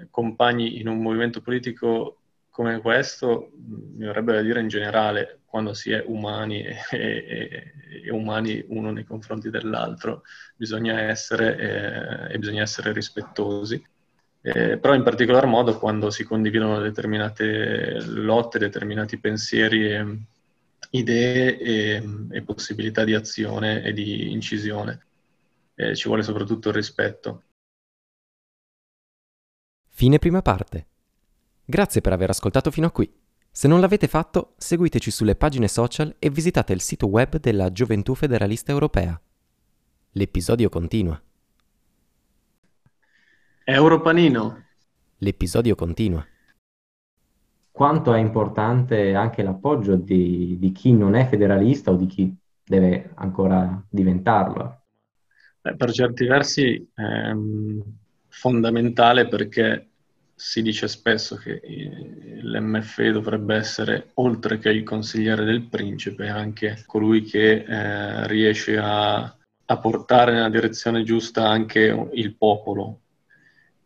eh, 0.01 0.07
compagni 0.09 0.79
in 0.79 0.87
un 0.87 1.01
movimento 1.01 1.41
politico 1.41 2.19
come 2.49 2.79
questo, 2.79 3.51
mi 3.55 4.05
vorrebbe 4.05 4.33
da 4.33 4.41
dire 4.41 4.59
in 4.59 4.67
generale, 4.67 5.41
quando 5.45 5.73
si 5.73 5.91
è 5.91 6.03
umani 6.05 6.61
e, 6.61 6.77
e, 6.91 7.73
e 8.05 8.11
umani 8.11 8.63
uno 8.67 8.91
nei 8.91 9.03
confronti 9.03 9.49
dell'altro, 9.49 10.23
bisogna 10.55 11.01
essere, 11.01 11.57
eh, 12.29 12.33
e 12.33 12.37
bisogna 12.37 12.61
essere 12.61 12.91
rispettosi. 12.91 13.81
Eh, 14.41 14.77
però 14.77 14.93
in 14.93 15.03
particolar 15.03 15.45
modo 15.45 15.77
quando 15.77 16.09
si 16.09 16.23
condividono 16.23 16.79
determinate 16.79 18.01
lotte, 18.05 18.57
determinati 18.57 19.19
pensieri 19.19 19.91
e, 19.91 20.17
idee 20.91 21.57
e, 21.57 22.03
e, 22.31 22.41
possibilità 22.43 23.03
di 23.03 23.13
azione 23.13 23.83
e 23.83 23.91
di 23.91 24.31
incisione. 24.31 25.05
Eh, 25.75 25.95
ci 25.95 26.07
vuole 26.07 26.23
soprattutto 26.23 26.69
il 26.69 26.75
rispetto. 26.75 27.43
Fine 29.87 30.19
prima 30.19 30.41
parte. 30.41 30.87
Grazie 31.65 32.01
per 32.01 32.13
aver 32.13 32.29
ascoltato 32.29 32.71
fino 32.71 32.87
a 32.87 32.91
qui. 32.91 33.11
Se 33.51 33.67
non 33.67 33.81
l'avete 33.81 34.07
fatto, 34.07 34.53
seguiteci 34.57 35.11
sulle 35.11 35.35
pagine 35.35 35.67
social 35.67 36.15
e 36.17 36.29
visitate 36.29 36.71
il 36.71 36.81
sito 36.81 37.07
web 37.07 37.37
della 37.39 37.71
Gioventù 37.71 38.15
Federalista 38.15 38.71
Europea. 38.71 39.19
L'episodio 40.11 40.69
continua. 40.69 41.21
Europanino. 43.71 44.65
L'episodio 45.17 45.75
continua 45.75 46.25
quanto 47.79 48.13
è 48.13 48.19
importante 48.19 49.13
anche 49.13 49.41
l'appoggio 49.41 49.95
di, 49.95 50.57
di, 50.59 50.73
chi 50.73 50.91
non 50.91 51.15
è 51.15 51.25
federalista 51.29 51.91
o 51.91 51.95
di 51.95 52.07
chi 52.07 52.35
deve 52.61 53.11
ancora 53.15 53.81
diventarlo. 53.89 54.81
Beh, 55.61 55.77
per 55.77 55.89
certi 55.93 56.25
versi 56.25 56.89
è 56.93 57.31
mm, 57.31 57.79
fondamentale 58.27 59.29
perché 59.29 59.87
si 60.35 60.61
dice 60.61 60.89
spesso 60.89 61.37
che 61.37 61.61
l'MFE 62.41 63.13
dovrebbe 63.13 63.55
essere, 63.55 64.09
oltre 64.15 64.57
che 64.57 64.71
il 64.71 64.83
consigliere 64.83 65.45
del 65.45 65.69
principe, 65.69 66.27
anche 66.27 66.83
colui 66.85 67.23
che 67.23 67.63
eh, 67.65 68.27
riesce 68.27 68.77
a, 68.77 69.21
a 69.21 69.77
portare 69.77 70.33
nella 70.33 70.49
direzione 70.49 71.03
giusta 71.03 71.47
anche 71.47 72.09
il 72.11 72.35
popolo, 72.35 73.03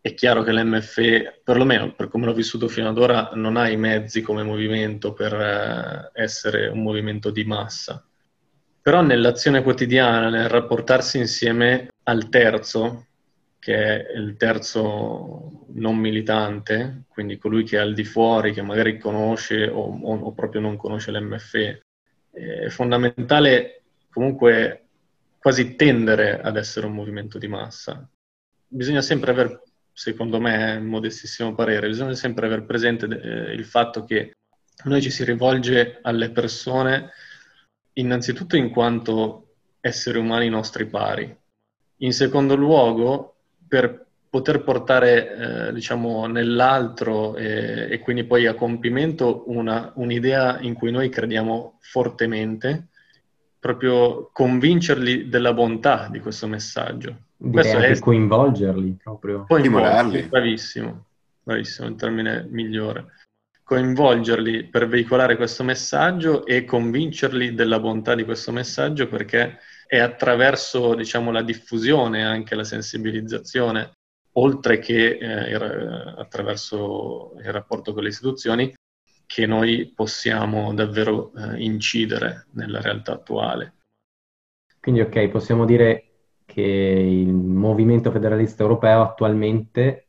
è 0.05 0.13
chiaro 0.15 0.43
che 0.43 0.51
l'MFE, 0.51 1.39
perlomeno 1.45 1.93
per 1.93 2.09
come 2.09 2.25
l'ho 2.25 2.33
vissuto 2.33 2.67
fino 2.67 2.89
ad 2.89 2.97
ora, 2.97 3.29
non 3.35 3.55
ha 3.55 3.69
i 3.69 3.77
mezzi 3.77 4.21
come 4.21 4.43
movimento 4.43 5.13
per 5.13 5.33
eh, 5.33 6.21
essere 6.21 6.67
un 6.67 6.83
movimento 6.83 7.29
di 7.29 7.45
massa. 7.45 8.05
Però 8.81 8.99
nell'azione 8.99 9.63
quotidiana, 9.63 10.27
nel 10.27 10.49
rapportarsi 10.49 11.19
insieme 11.19 11.87
al 12.03 12.27
terzo, 12.27 13.05
che 13.57 13.75
è 13.75 14.17
il 14.17 14.35
terzo 14.35 15.67
non 15.75 15.95
militante, 15.95 17.03
quindi 17.07 17.37
colui 17.37 17.63
che 17.63 17.77
è 17.77 17.79
al 17.79 17.93
di 17.93 18.03
fuori, 18.03 18.51
che 18.51 18.61
magari 18.61 18.97
conosce 18.99 19.69
o, 19.69 19.99
o, 20.01 20.33
proprio 20.33 20.59
non 20.59 20.75
conosce 20.75 21.11
l'MFE, 21.11 21.85
è 22.29 22.67
fondamentale 22.67 23.83
comunque 24.11 24.83
quasi 25.39 25.75
tendere 25.75 26.41
ad 26.41 26.57
essere 26.57 26.87
un 26.87 26.93
movimento 26.93 27.37
di 27.37 27.47
massa. 27.47 28.05
Bisogna 28.67 29.01
sempre 29.01 29.31
aver 29.31 29.61
secondo 29.93 30.39
me, 30.39 30.79
modestissimo 30.79 31.53
parere, 31.53 31.87
bisogna 31.87 32.15
sempre 32.15 32.47
aver 32.47 32.65
presente 32.65 33.05
eh, 33.05 33.53
il 33.53 33.63
fatto 33.65 34.03
che 34.03 34.33
noi 34.85 35.01
ci 35.01 35.11
si 35.11 35.23
rivolge 35.23 35.99
alle 36.01 36.31
persone 36.31 37.11
innanzitutto 37.93 38.55
in 38.55 38.71
quanto 38.71 39.55
esseri 39.79 40.17
umani 40.17 40.49
nostri 40.49 40.87
pari, 40.87 41.35
in 41.97 42.13
secondo 42.13 42.55
luogo 42.55 43.35
per 43.67 44.03
poter 44.29 44.63
portare 44.63 45.67
eh, 45.67 45.73
diciamo, 45.73 46.25
nell'altro 46.25 47.35
e, 47.35 47.87
e, 47.91 47.99
quindi 47.99 48.23
poi 48.23 48.47
a 48.47 48.55
compimento 48.55 49.43
una, 49.45 49.91
un'idea 49.95 50.59
in 50.61 50.73
cui 50.73 50.89
noi 50.89 51.09
crediamo 51.09 51.77
fortemente, 51.81 52.87
proprio 53.59 54.31
convincerli 54.33 55.29
della 55.29 55.53
bontà 55.53 56.07
di 56.09 56.19
questo 56.19 56.47
messaggio. 56.47 57.25
Questo 57.51 57.77
è 57.77 57.99
coinvolgerli 57.99 58.97
proprio. 59.03 59.45
Coinvolgerli, 59.47 60.23
bravissimo, 60.23 61.05
bravissimo, 61.43 61.89
il 61.89 61.95
termine 61.95 62.47
migliore. 62.49 63.07
Coinvolgerli 63.63 64.65
per 64.65 64.87
veicolare 64.87 65.35
questo 65.35 65.63
messaggio 65.63 66.45
e 66.45 66.63
convincerli 66.63 67.53
della 67.53 67.79
bontà 67.79 68.15
di 68.15 68.23
questo 68.23 68.51
messaggio 68.51 69.07
perché 69.07 69.59
è 69.87 69.99
attraverso 69.99 70.95
diciamo, 70.95 71.31
la 71.31 71.41
diffusione, 71.41 72.23
anche 72.23 72.55
la 72.55 72.63
sensibilizzazione 72.63 73.91
oltre 74.33 74.79
che 74.79 75.17
eh, 75.17 75.53
attraverso 75.53 77.33
il 77.37 77.51
rapporto 77.51 77.93
con 77.93 78.03
le 78.03 78.09
istituzioni, 78.09 78.73
che 79.25 79.45
noi 79.45 79.91
possiamo 79.93 80.73
davvero 80.73 81.31
eh, 81.35 81.63
incidere 81.63 82.47
nella 82.51 82.81
realtà 82.81 83.13
attuale. 83.13 83.73
Quindi 84.79 85.01
ok, 85.01 85.27
possiamo 85.29 85.65
dire 85.65 86.12
che 86.53 86.61
il 86.61 87.33
movimento 87.33 88.11
federalista 88.11 88.63
europeo 88.63 89.01
attualmente 89.01 90.07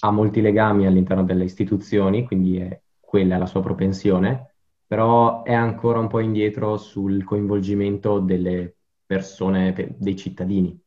ha 0.00 0.10
molti 0.10 0.40
legami 0.40 0.86
all'interno 0.86 1.24
delle 1.24 1.44
istituzioni, 1.44 2.24
quindi 2.24 2.58
è 2.58 2.80
quella 3.00 3.38
la 3.38 3.46
sua 3.46 3.62
propensione, 3.62 4.54
però 4.86 5.42
è 5.42 5.54
ancora 5.54 5.98
un 5.98 6.08
po' 6.08 6.20
indietro 6.20 6.76
sul 6.76 7.24
coinvolgimento 7.24 8.18
delle 8.20 8.74
persone, 9.06 9.94
dei 9.96 10.16
cittadini 10.16 10.78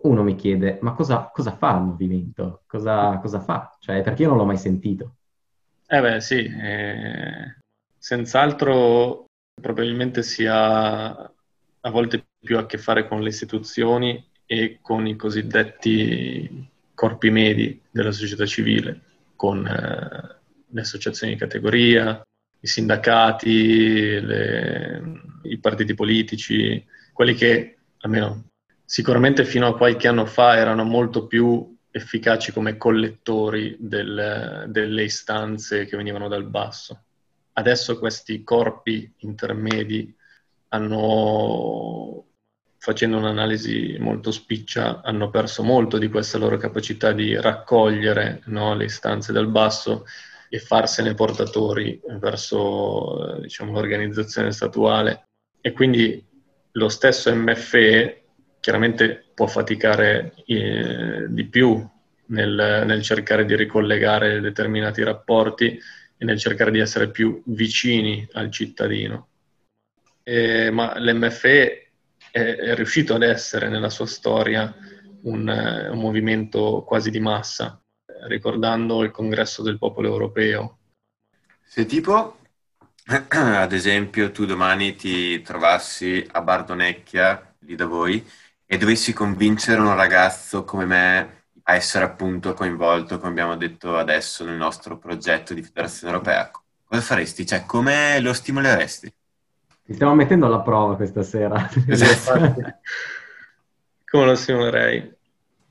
uno 0.00 0.22
mi 0.22 0.36
chiede, 0.36 0.78
ma 0.82 0.92
cosa, 0.92 1.30
cosa 1.32 1.56
fa 1.56 1.76
il 1.76 1.84
movimento? 1.84 2.62
Cosa, 2.66 3.18
cosa, 3.18 3.40
fa? 3.40 3.76
Cioè, 3.80 4.02
perché 4.02 4.22
io 4.22 4.28
non 4.28 4.38
l'ho 4.38 4.44
mai 4.44 4.58
sentito. 4.58 5.16
Eh 5.86 6.00
beh, 6.00 6.20
sì, 6.20 6.44
eh, 6.44 7.56
senz'altro 7.96 9.24
probabilmente 9.60 10.22
si 10.22 10.46
ha 10.46 11.08
a 11.08 11.90
volte 11.90 12.26
più 12.38 12.58
a 12.58 12.66
che 12.66 12.78
fare 12.78 13.08
con 13.08 13.22
le 13.22 13.30
istituzioni 13.30 14.24
e 14.50 14.78
con 14.80 15.06
i 15.06 15.14
cosiddetti 15.14 16.66
corpi 16.94 17.28
medi 17.28 17.78
della 17.90 18.12
società 18.12 18.46
civile, 18.46 19.00
con 19.36 19.66
eh, 19.66 20.36
le 20.66 20.80
associazioni 20.80 21.34
di 21.34 21.38
categoria, 21.38 22.22
i 22.60 22.66
sindacati, 22.66 24.20
le, 24.20 25.02
i 25.42 25.58
partiti 25.58 25.92
politici, 25.92 26.82
quelli 27.12 27.34
che 27.34 27.76
almeno 27.98 28.48
sicuramente 28.86 29.44
fino 29.44 29.66
a 29.66 29.76
qualche 29.76 30.08
anno 30.08 30.24
fa 30.24 30.56
erano 30.56 30.82
molto 30.82 31.26
più 31.26 31.76
efficaci 31.90 32.50
come 32.50 32.78
collettori 32.78 33.76
del, 33.78 34.64
delle 34.68 35.02
istanze 35.04 35.84
che 35.84 35.96
venivano 35.96 36.26
dal 36.26 36.46
basso. 36.46 37.02
Adesso 37.52 37.98
questi 37.98 38.42
corpi 38.42 39.12
intermedi 39.18 40.14
hanno, 40.68 42.27
facendo 42.78 43.16
un'analisi 43.18 43.96
molto 43.98 44.30
spiccia, 44.30 45.02
hanno 45.02 45.30
perso 45.30 45.62
molto 45.62 45.98
di 45.98 46.08
questa 46.08 46.38
loro 46.38 46.56
capacità 46.56 47.12
di 47.12 47.38
raccogliere 47.38 48.42
no, 48.46 48.74
le 48.74 48.84
istanze 48.84 49.32
dal 49.32 49.48
basso 49.48 50.04
e 50.48 50.58
farsene 50.60 51.14
portatori 51.14 52.00
verso 52.18 53.38
diciamo, 53.40 53.72
l'organizzazione 53.72 54.52
statuale. 54.52 55.24
E 55.60 55.72
quindi 55.72 56.24
lo 56.72 56.88
stesso 56.88 57.34
MFE 57.34 58.22
chiaramente 58.60 59.24
può 59.34 59.46
faticare 59.46 60.34
eh, 60.46 61.26
di 61.28 61.44
più 61.46 61.86
nel, 62.26 62.84
nel, 62.86 63.02
cercare 63.02 63.44
di 63.44 63.56
ricollegare 63.56 64.40
determinati 64.40 65.02
rapporti 65.02 65.78
e 66.16 66.24
nel 66.24 66.38
cercare 66.38 66.70
di 66.70 66.78
essere 66.78 67.10
più 67.10 67.42
vicini 67.46 68.26
al 68.32 68.50
cittadino. 68.50 69.28
Eh, 70.22 70.70
ma 70.70 70.98
l'MFE 70.98 71.87
è, 72.30 72.40
è, 72.40 72.74
riuscito 72.74 73.14
ad 73.14 73.22
essere 73.22 73.68
nella 73.68 73.90
sua 73.90 74.06
storia 74.06 74.74
un, 75.22 75.48
un 75.90 75.98
movimento 75.98 76.84
quasi 76.86 77.10
di 77.10 77.20
massa, 77.20 77.80
ricordando 78.26 79.02
il 79.02 79.10
congresso 79.10 79.62
del 79.62 79.78
popolo 79.78 80.08
europeo. 80.08 80.78
Se 81.64 81.86
tipo, 81.86 82.38
ad 83.06 83.72
esempio, 83.72 84.30
tu 84.30 84.44
domani 84.44 84.94
ti 84.94 85.40
trovassi 85.42 86.26
a 86.32 86.40
Bardonecchia, 86.40 87.56
lì 87.60 87.74
da 87.74 87.86
voi, 87.86 88.24
e 88.64 88.76
dovessi 88.76 89.12
convincere 89.12 89.80
un 89.80 89.94
ragazzo 89.94 90.64
come 90.64 90.84
me 90.84 91.42
a 91.62 91.74
essere 91.74 92.04
appunto 92.04 92.54
coinvolto, 92.54 93.18
come 93.18 93.30
abbiamo 93.30 93.56
detto 93.56 93.96
adesso, 93.96 94.44
nel 94.44 94.56
nostro 94.56 94.98
progetto 94.98 95.52
di 95.52 95.62
federazione 95.62 96.12
europea, 96.12 96.50
cosa 96.84 97.00
faresti? 97.02 97.46
Cioè, 97.46 97.64
come 97.66 98.20
lo 98.20 98.32
stimoleresti? 98.32 99.12
Ti 99.88 99.94
stiamo 99.94 100.14
mettendo 100.14 100.44
alla 100.44 100.60
prova 100.60 100.96
questa 100.96 101.22
sera. 101.22 101.66
Esatto. 101.88 102.56
come 104.10 104.24
lo 104.26 104.34
stimolerei? 104.34 105.16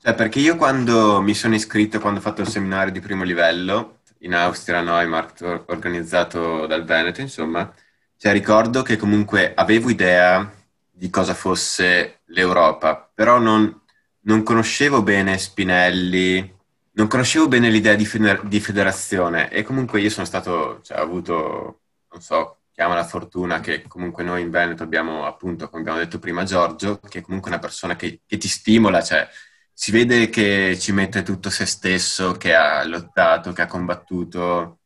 Cioè, 0.02 0.16
perché 0.16 0.40
io 0.40 0.56
quando 0.56 1.22
mi 1.22 1.36
sono 1.36 1.54
iscritto, 1.54 2.00
quando 2.00 2.18
ho 2.18 2.24
fatto 2.24 2.42
il 2.42 2.48
seminario 2.48 2.92
di 2.92 3.00
primo 3.00 3.24
livello, 3.24 4.00
in 4.22 4.34
Austria, 4.34 4.82
Neumarkt, 4.82 5.66
organizzato 5.68 6.66
dal 6.66 6.84
Veneto, 6.84 7.22
insomma, 7.22 7.72
cioè 8.18 8.32
ricordo 8.34 8.82
che 8.82 8.98
comunque 8.98 9.54
avevo 9.54 9.92
idea 9.92 10.52
di 10.90 11.12
cosa 11.12 11.36
fosse 11.36 12.22
l'Europa, 12.26 13.12
però 13.14 13.38
non, 13.38 13.82
non 14.22 14.42
conoscevo 14.42 15.04
bene 15.04 15.38
Spinelli, 15.38 16.56
non 16.94 17.06
conoscevo 17.06 17.48
bene 17.48 17.70
l'idea 17.70 17.94
di, 17.94 18.06
feder- 18.08 18.46
di 18.46 18.60
federazione 18.60 19.52
e 19.52 19.62
comunque 19.62 20.02
io 20.02 20.10
sono 20.10 20.26
stato, 20.26 20.80
cioè, 20.82 20.98
ho 20.98 21.04
avuto, 21.04 21.82
non 22.10 22.20
so, 22.20 22.58
chiama 22.78 22.94
la 22.94 23.06
fortuna 23.06 23.60
che 23.60 23.82
comunque 23.88 24.24
noi 24.24 24.44
in 24.44 24.52
Veneto 24.52 24.84
abbiamo 24.84 25.26
appunto, 25.26 25.68
come 25.68 25.82
abbiamo 25.82 25.98
detto 25.98 26.20
prima, 26.20 26.44
Giorgio, 26.44 27.00
che 27.00 27.20
è 27.20 27.22
comunque 27.22 27.50
una 27.50 27.60
persona 27.60 27.96
che, 27.96 28.22
che 28.24 28.38
ti 28.38 28.48
stimola, 28.48 29.02
cioè 29.02 29.28
si 29.74 29.90
vede 29.90 30.30
che 30.30 30.78
ci 30.78 30.92
mette 30.92 31.24
tutto 31.24 31.50
se 31.50 31.66
stesso, 31.66 32.34
che 32.34 32.54
ha 32.54 32.86
lottato, 32.86 33.52
che 33.52 33.64
ha 33.64 33.66
combattuto. 33.66 34.78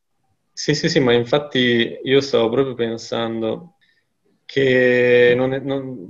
Sì, 0.53 0.73
sì, 0.73 0.87
sì, 0.87 1.01
ma 1.01 1.11
infatti 1.11 1.99
io 2.01 2.21
stavo 2.21 2.47
proprio 2.49 2.75
pensando, 2.75 3.75
che 4.45 5.33
non 5.35 5.53
è, 5.53 5.59
non, 5.59 6.07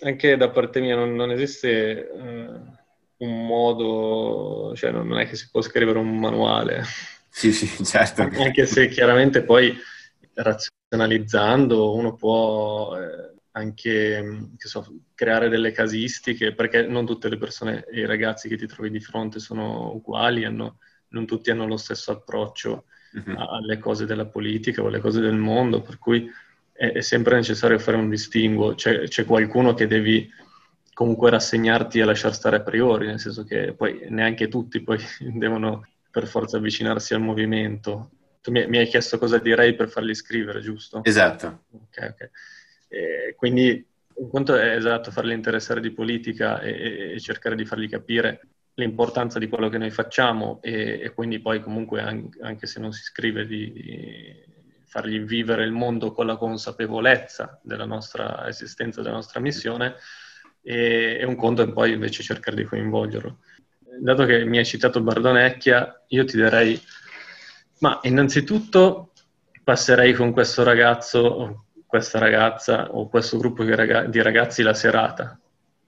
anche 0.00 0.38
da 0.38 0.48
parte 0.48 0.80
mia 0.80 0.96
non, 0.96 1.14
non 1.14 1.30
esiste 1.30 2.08
uh, 2.10 3.24
un 3.26 3.46
modo, 3.46 4.72
cioè 4.76 4.92
non 4.92 5.18
è 5.18 5.28
che 5.28 5.36
si 5.36 5.50
può 5.50 5.60
scrivere 5.60 5.98
un 5.98 6.18
manuale. 6.18 6.84
Sì, 7.28 7.52
sì, 7.52 7.84
certo. 7.84 8.22
anche 8.22 8.64
se 8.64 8.88
chiaramente 8.88 9.42
poi 9.42 9.76
razionalizzando 10.92 11.94
uno 11.94 12.14
può 12.14 12.96
eh, 12.96 13.32
anche 13.52 14.54
so, 14.56 15.00
creare 15.14 15.48
delle 15.48 15.72
casistiche, 15.72 16.54
perché 16.54 16.86
non 16.86 17.06
tutte 17.06 17.28
le 17.28 17.38
persone 17.38 17.84
e 17.86 18.00
i 18.00 18.06
ragazzi 18.06 18.48
che 18.48 18.56
ti 18.56 18.66
trovi 18.66 18.90
di 18.90 19.00
fronte 19.00 19.40
sono 19.40 19.92
uguali, 19.94 20.44
hanno, 20.44 20.78
non 21.08 21.26
tutti 21.26 21.50
hanno 21.50 21.66
lo 21.66 21.76
stesso 21.76 22.12
approccio 22.12 22.84
uh-huh. 23.12 23.36
alle 23.36 23.78
cose 23.78 24.04
della 24.04 24.26
politica 24.26 24.82
o 24.82 24.86
alle 24.86 25.00
cose 25.00 25.20
del 25.20 25.36
mondo, 25.36 25.80
per 25.80 25.98
cui 25.98 26.30
è, 26.72 27.00
sempre 27.00 27.36
necessario 27.36 27.78
fare 27.78 27.96
un 27.96 28.08
distinguo, 28.08 28.74
c'è, 28.74 29.06
c'è 29.06 29.24
qualcuno 29.24 29.74
che 29.74 29.86
devi 29.86 30.30
comunque 30.94 31.30
rassegnarti 31.30 32.00
e 32.00 32.04
lasciar 32.04 32.34
stare 32.34 32.56
a 32.56 32.62
priori, 32.62 33.06
nel 33.06 33.20
senso 33.20 33.44
che 33.44 33.72
poi 33.74 34.06
neanche 34.08 34.48
tutti 34.48 34.82
poi 34.82 34.98
devono 35.20 35.86
per 36.10 36.26
forza 36.26 36.58
avvicinarsi 36.58 37.14
al 37.14 37.20
movimento. 37.20 38.10
Tu 38.42 38.50
mi, 38.50 38.66
mi 38.66 38.78
hai 38.78 38.86
chiesto 38.86 39.18
cosa 39.18 39.38
direi 39.38 39.74
per 39.74 39.88
farli 39.88 40.14
scrivere, 40.14 40.60
giusto? 40.60 41.00
Esatto. 41.04 41.64
Ok, 41.70 42.08
ok. 42.10 42.30
E 42.88 43.34
quindi 43.36 43.86
un 44.14 44.28
conto 44.28 44.56
è 44.56 44.74
esatto 44.74 45.10
farli 45.10 45.32
interessare 45.32 45.80
di 45.80 45.92
politica 45.92 46.60
e, 46.60 47.12
e, 47.14 47.20
cercare 47.20 47.54
di 47.54 47.64
fargli 47.64 47.88
capire 47.88 48.40
l'importanza 48.74 49.38
di 49.38 49.48
quello 49.48 49.68
che 49.68 49.78
noi 49.78 49.90
facciamo 49.90 50.60
e, 50.60 51.00
e 51.02 51.14
quindi 51.14 51.40
poi 51.40 51.60
comunque 51.60 52.00
anche, 52.00 52.38
anche, 52.42 52.66
se 52.66 52.80
non 52.80 52.92
si 52.92 53.02
scrive 53.02 53.46
di, 53.46 53.72
di 53.72 54.44
fargli 54.86 55.20
vivere 55.20 55.64
il 55.64 55.72
mondo 55.72 56.12
con 56.12 56.26
la 56.26 56.36
consapevolezza 56.36 57.60
della 57.62 57.86
nostra 57.86 58.46
esistenza, 58.48 59.02
della 59.02 59.14
nostra 59.14 59.40
missione, 59.40 59.94
e, 60.62 61.18
e 61.20 61.24
un 61.24 61.36
conto 61.36 61.62
è 61.62 61.72
poi 61.72 61.92
invece 61.92 62.22
cercare 62.22 62.56
di 62.56 62.64
coinvolgerlo. 62.64 63.38
Dato 64.00 64.24
che 64.24 64.44
mi 64.44 64.58
hai 64.58 64.64
citato 64.64 65.00
Bardonecchia, 65.00 66.04
io 66.08 66.24
ti 66.24 66.36
direi, 66.36 66.80
ma 67.82 68.00
innanzitutto 68.02 69.12
passerei 69.62 70.12
con 70.12 70.32
questo 70.32 70.64
ragazzo, 70.64 71.66
questa 71.86 72.18
ragazza 72.18 72.90
o 72.90 73.08
questo 73.08 73.38
gruppo 73.38 73.62
di 73.62 74.22
ragazzi 74.22 74.62
la 74.62 74.74
serata, 74.74 75.38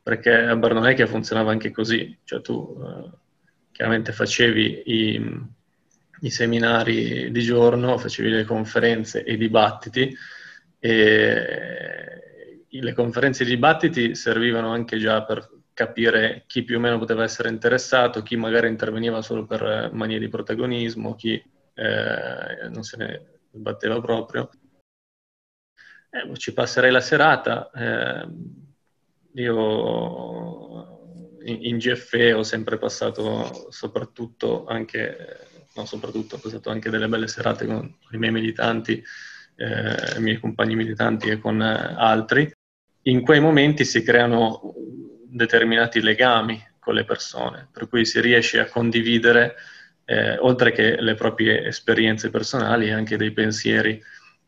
perché 0.02 0.32
a 0.32 0.54
Bardonecchia 0.54 1.06
funzionava 1.06 1.50
anche 1.50 1.72
così, 1.72 2.16
cioè 2.22 2.40
tu 2.40 2.78
eh, 2.80 3.10
chiaramente 3.72 4.12
facevi 4.12 4.82
i 4.84 5.52
i 6.24 6.30
seminari 6.30 7.30
di 7.30 7.42
giorno, 7.42 7.98
facevi 7.98 8.30
le 8.30 8.44
conferenze 8.44 9.22
e 9.24 9.34
i 9.34 9.36
dibattiti 9.36 10.16
e 10.78 12.66
le 12.68 12.92
conferenze 12.94 13.42
e 13.42 13.46
i 13.46 13.50
dibattiti 13.50 14.14
servivano 14.14 14.70
anche 14.70 14.98
già 14.98 15.22
per 15.22 15.50
capire 15.74 16.44
chi 16.46 16.62
più 16.62 16.76
o 16.76 16.80
meno 16.80 16.98
poteva 16.98 17.24
essere 17.24 17.48
interessato, 17.48 18.22
chi 18.22 18.36
magari 18.36 18.68
interveniva 18.68 19.20
solo 19.22 19.44
per 19.44 19.90
manie 19.92 20.18
di 20.18 20.28
protagonismo, 20.28 21.14
chi 21.14 21.42
eh, 21.74 22.68
non 22.68 22.82
se 22.82 22.96
ne 22.96 23.40
batteva 23.50 24.00
proprio. 24.00 24.50
Eh, 26.10 26.36
ci 26.36 26.52
passerei 26.52 26.90
la 26.90 27.00
serata. 27.00 27.70
Eh, 27.70 28.28
io 29.34 30.94
in, 31.42 31.58
in 31.64 31.78
GFE 31.78 32.32
ho 32.32 32.42
sempre 32.42 32.78
passato 32.78 33.70
soprattutto 33.70 34.64
anche, 34.66 35.48
no 35.74 35.84
soprattutto, 35.84 36.36
ho 36.36 36.38
passato 36.38 36.70
anche 36.70 36.90
delle 36.90 37.08
belle 37.08 37.28
serate 37.28 37.66
con, 37.66 37.80
con 37.80 38.14
i 38.14 38.18
miei 38.18 38.32
militanti, 38.32 39.02
eh, 39.56 40.16
i 40.18 40.20
miei 40.20 40.38
compagni 40.38 40.76
militanti 40.76 41.28
e 41.30 41.38
con 41.38 41.60
eh, 41.60 41.94
altri. 41.96 42.50
In 43.06 43.22
quei 43.22 43.40
momenti 43.40 43.84
si 43.84 44.02
creano 44.02 44.74
determinati 45.26 46.00
legami 46.00 46.62
con 46.78 46.94
le 46.94 47.04
persone, 47.04 47.68
per 47.72 47.88
cui 47.88 48.04
si 48.04 48.20
riesce 48.20 48.60
a 48.60 48.68
condividere, 48.68 49.56
eh, 50.04 50.36
oltre 50.38 50.72
che 50.72 51.00
le 51.00 51.14
proprie 51.14 51.66
esperienze 51.66 52.30
personali, 52.30 52.90
anche 52.90 53.16
dei 53.16 53.32
pensieri 53.32 54.00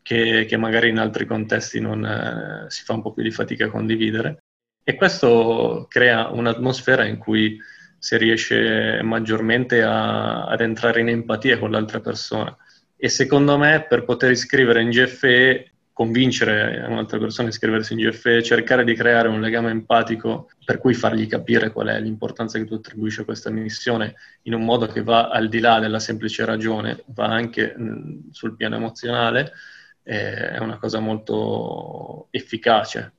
che, 0.03 0.47
che 0.49 0.57
magari 0.57 0.89
in 0.89 0.99
altri 0.99 1.27
contesti 1.27 1.81
non, 1.81 2.05
eh, 2.05 2.71
si 2.71 2.85
fa 2.85 2.95
un 2.95 3.03
po' 3.03 3.13
più 3.13 3.23
di 3.23 3.31
fatica 3.31 3.67
a 3.67 3.71
condividere. 3.71 4.45
E 4.85 4.95
questo 4.95 5.87
crea 5.89 6.29
un'atmosfera 6.29 7.05
in 7.05 7.19
cui 7.19 7.59
si 7.99 8.17
riesce 8.17 9.01
maggiormente 9.03 9.83
a, 9.83 10.47
ad 10.47 10.61
entrare 10.61 11.01
in 11.01 11.09
empatia 11.09 11.59
con 11.59 11.73
l'altra 11.73 12.01
persona. 12.01 12.57
E 12.97 13.09
secondo 13.09 13.59
me 13.59 13.85
per 13.89 14.05
poter 14.05 14.31
iscrivere 14.31 14.81
in 14.81 14.91
GFE, 14.91 15.73
convincere 15.97 16.85
un'altra 16.87 17.19
persona 17.19 17.49
a 17.49 17.51
iscriversi 17.51 17.95
in 17.95 18.01
GFE, 18.01 18.43
cercare 18.43 18.85
di 18.85 18.95
creare 18.95 19.29
un 19.29 19.41
legame 19.41 19.71
empatico 19.71 20.51
per 20.63 20.77
cui 20.77 20.93
fargli 20.93 21.27
capire 21.27 21.73
qual 21.73 21.87
è 21.87 21.99
l'importanza 21.99 22.59
che 22.59 22.67
tu 22.67 22.75
attribuisci 22.75 23.23
a 23.23 23.25
questa 23.25 23.49
missione 23.49 24.15
in 24.43 24.53
un 24.53 24.63
modo 24.63 24.89
che 24.89 25.03
va 25.03 25.31
al 25.31 25.49
di 25.49 25.59
là 25.59 25.81
della 25.81 25.99
semplice 25.99 26.45
ragione, 26.45 27.03
va 27.15 27.29
anche 27.29 27.75
mh, 27.75 28.31
sul 28.31 28.57
piano 28.57 28.77
emozionale, 28.77 29.55
eh, 30.03 30.51
è 30.51 30.59
una 30.59 30.77
cosa 30.77 31.01
molto 31.01 32.29
efficace 32.31 33.13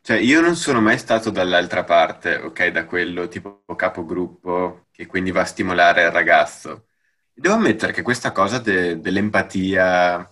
cioè, 0.00 0.16
io 0.16 0.40
non 0.40 0.56
sono 0.56 0.80
mai 0.80 0.96
stato 0.96 1.28
dall'altra 1.28 1.84
parte, 1.84 2.36
ok, 2.36 2.68
da 2.68 2.86
quello 2.86 3.28
tipo 3.28 3.62
capogruppo 3.76 4.86
che 4.90 5.04
quindi 5.04 5.30
va 5.32 5.42
a 5.42 5.44
stimolare 5.44 6.04
il 6.04 6.10
ragazzo. 6.10 6.86
Devo 7.34 7.56
ammettere 7.56 7.92
che 7.92 8.00
questa 8.00 8.32
cosa 8.32 8.58
de- 8.58 9.00
dell'empatia, 9.00 10.26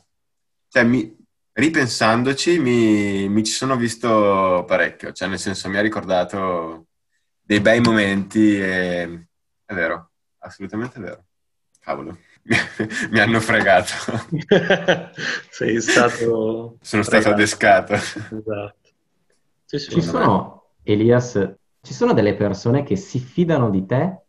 cioè, 0.69 0.83
mi, 0.83 1.15
ripensandoci, 1.57 2.59
mi, 2.59 3.29
mi, 3.29 3.43
ci 3.43 3.53
sono 3.53 3.77
visto 3.77 4.65
parecchio, 4.67 5.13
cioè, 5.13 5.29
nel 5.29 5.39
senso, 5.39 5.69
mi 5.69 5.79
ha 5.79 5.81
ricordato 5.81 6.87
dei 7.41 7.61
bei 7.61 7.81
momenti 7.81 8.59
e 8.59 9.27
è 9.65 9.75
vero, 9.75 10.11
assolutamente 10.39 11.01
vero. 11.01 11.25
Cavolo, 11.81 12.19
mi 13.11 13.21
hanno 13.21 13.41
fregato. 13.41 13.93
Sei 15.51 15.81
stato... 15.81 16.77
Sono 16.81 17.03
fregato. 17.03 17.21
stato 17.21 17.31
adescato. 17.31 17.95
Esatto. 17.95 18.75
Sì, 19.65 19.79
ci 19.79 20.03
sono, 20.03 20.73
Elias, 20.83 21.55
ci 21.81 21.95
sono 21.95 22.13
delle 22.13 22.35
persone 22.35 22.83
che 22.83 22.97
si 22.97 23.19
fidano 23.19 23.71
di 23.71 23.87
te 23.87 24.21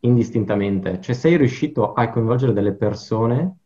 indistintamente, 0.00 1.00
cioè 1.00 1.14
sei 1.14 1.36
riuscito 1.36 1.92
a 1.92 2.08
coinvolgere 2.08 2.52
delle 2.52 2.74
persone 2.74 3.56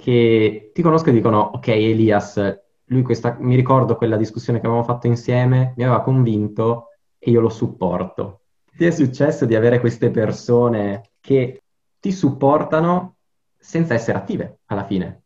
che 0.00 0.70
ti 0.72 0.80
conoscono 0.80 1.12
e 1.12 1.16
dicono, 1.16 1.40
ok 1.54 1.68
Elias, 1.68 2.58
lui 2.86 3.02
questa, 3.02 3.36
mi 3.38 3.54
ricordo 3.54 3.96
quella 3.96 4.16
discussione 4.16 4.58
che 4.58 4.66
avevamo 4.66 4.86
fatto 4.86 5.06
insieme, 5.06 5.74
mi 5.76 5.84
aveva 5.84 6.00
convinto 6.00 6.86
e 7.18 7.30
io 7.30 7.40
lo 7.40 7.50
supporto. 7.50 8.40
Ti 8.74 8.86
è 8.86 8.90
successo 8.90 9.44
di 9.44 9.54
avere 9.54 9.78
queste 9.78 10.10
persone 10.10 11.10
che 11.20 11.62
ti 12.00 12.12
supportano 12.12 13.16
senza 13.58 13.92
essere 13.92 14.16
attive 14.16 14.60
alla 14.66 14.86
fine? 14.86 15.24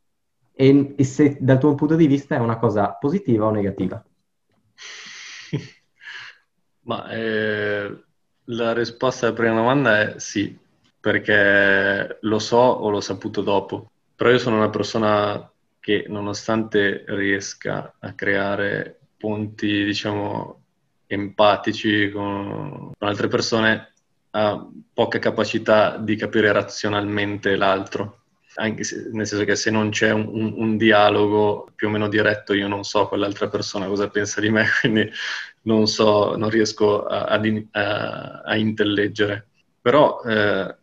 E, 0.53 0.95
e 0.97 1.05
se 1.05 1.37
dal 1.41 1.59
tuo 1.59 1.77
punto 1.77 1.95
di 1.95 2.09
vista 2.09 2.35
è 2.35 2.41
una 2.41 2.59
cosa 2.59 2.95
positiva 2.95 3.47
o 3.47 3.51
negativa? 3.51 4.05
Ma 6.83 7.09
eh, 7.11 7.97
la 8.45 8.73
risposta 8.73 9.27
alla 9.27 9.37
prima 9.37 9.55
domanda 9.55 10.01
è 10.01 10.19
sì, 10.19 10.59
perché 10.99 12.19
lo 12.23 12.39
so 12.41 12.57
o 12.57 12.91
l'ho 12.91 13.01
saputo 13.01 13.41
dopo. 13.41 13.93
Però 14.15 14.31
io 14.31 14.39
sono 14.39 14.57
una 14.57 14.71
persona 14.71 15.51
che 15.81 16.07
nonostante 16.09 17.05
riesca 17.09 17.95
a 17.99 18.13
creare 18.15 18.99
ponti, 19.17 19.85
diciamo, 19.85 20.63
empatici 21.07 22.11
con, 22.11 22.93
con 22.99 23.09
altre 23.09 23.29
persone, 23.29 23.93
ha 24.31 24.67
poca 24.93 25.19
capacità 25.19 25.97
di 25.99 26.17
capire 26.17 26.53
razionalmente 26.53 27.57
l'altro 27.57 28.25
anche 28.57 28.85
se, 28.85 29.09
nel 29.13 29.27
senso 29.27 29.45
che 29.45 29.57
se 29.57 29.71
non 29.71 29.91
c'è 29.91 30.11
un, 30.11 30.29
un, 30.29 30.55
un, 30.57 30.77
dialogo 30.77 31.71
più 31.75 31.89
o 31.89 31.91
meno 31.91 32.09
diretto 32.09 32.53
io 32.53 32.69
non 32.69 32.85
so 32.85 33.09
quell'altra 33.09 33.49
persona 33.49 33.87
cosa 33.87 34.09
pensa 34.09 34.41
di 34.41 34.51
me, 34.51 34.67
quindi 34.81 35.11
non 35.63 35.87
so, 35.87 36.37
non 36.37 36.51
riesco 36.51 37.05
a, 37.05 37.25
a, 37.25 38.43
a 38.45 38.57
intelleggere. 38.57 39.49
Però 39.81 40.23
eh, 40.23 40.77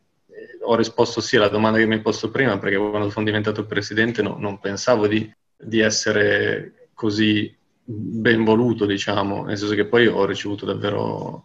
ho 0.63 0.75
risposto 0.75 1.21
sì 1.21 1.37
alla 1.37 1.49
domanda 1.49 1.77
che 1.77 1.85
mi 1.85 1.95
hai 1.95 2.01
posto 2.01 2.29
prima, 2.29 2.57
perché 2.57 2.77
quando 2.77 3.09
sono 3.09 3.25
diventato 3.25 3.65
presidente 3.65 4.21
no, 4.21 4.37
non 4.37 4.59
pensavo 4.59 5.07
di, 5.07 5.31
di, 5.57 5.79
essere 5.79 6.89
così 6.93 7.53
ben 7.83 8.43
voluto, 8.43 8.85
diciamo, 8.85 9.45
nel 9.45 9.57
senso 9.57 9.75
che 9.75 9.85
poi 9.85 10.07
ho 10.07 10.25
ricevuto 10.25 10.65
davvero 10.65 11.43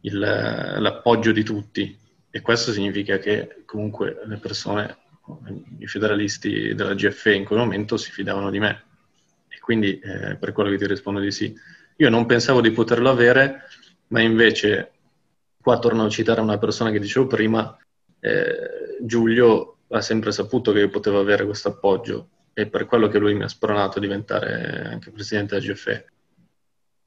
il, 0.00 0.18
l'appoggio 0.18 1.32
di 1.32 1.42
tutti 1.42 1.96
e 2.30 2.40
questo 2.40 2.72
significa 2.72 3.18
che 3.18 3.62
comunque 3.64 4.20
le 4.26 4.38
persone 4.38 4.98
i 5.78 5.86
federalisti 5.86 6.74
della 6.74 6.94
GFE 6.94 7.34
in 7.34 7.44
quel 7.44 7.58
momento 7.58 7.96
si 7.96 8.10
fidavano 8.10 8.50
di 8.50 8.58
me 8.58 8.84
e 9.48 9.58
quindi 9.60 9.98
eh, 9.98 10.36
per 10.36 10.52
quello 10.52 10.70
che 10.70 10.78
ti 10.78 10.86
rispondo 10.86 11.20
di 11.20 11.30
sì. 11.30 11.54
Io 11.96 12.10
non 12.10 12.26
pensavo 12.26 12.60
di 12.60 12.72
poterlo 12.72 13.08
avere, 13.08 13.62
ma 14.08 14.20
invece 14.20 14.90
qua 15.60 15.78
torno 15.78 16.04
a 16.04 16.10
citare 16.10 16.40
una 16.40 16.58
persona 16.58 16.90
che 16.90 16.98
dicevo 16.98 17.26
prima, 17.26 17.76
eh, 18.24 18.96
Giulio 19.02 19.76
ha 19.88 20.00
sempre 20.00 20.32
saputo 20.32 20.72
che 20.72 20.78
io 20.78 20.88
potevo 20.88 21.20
avere 21.20 21.44
questo 21.44 21.68
appoggio 21.68 22.28
e 22.54 22.66
per 22.66 22.86
quello 22.86 23.08
che 23.08 23.18
lui 23.18 23.34
mi 23.34 23.42
ha 23.42 23.48
spronato 23.48 23.98
a 23.98 24.00
diventare 24.00 24.88
anche 24.90 25.10
presidente 25.10 25.58
della 25.58 25.72
GFE. 25.72 26.06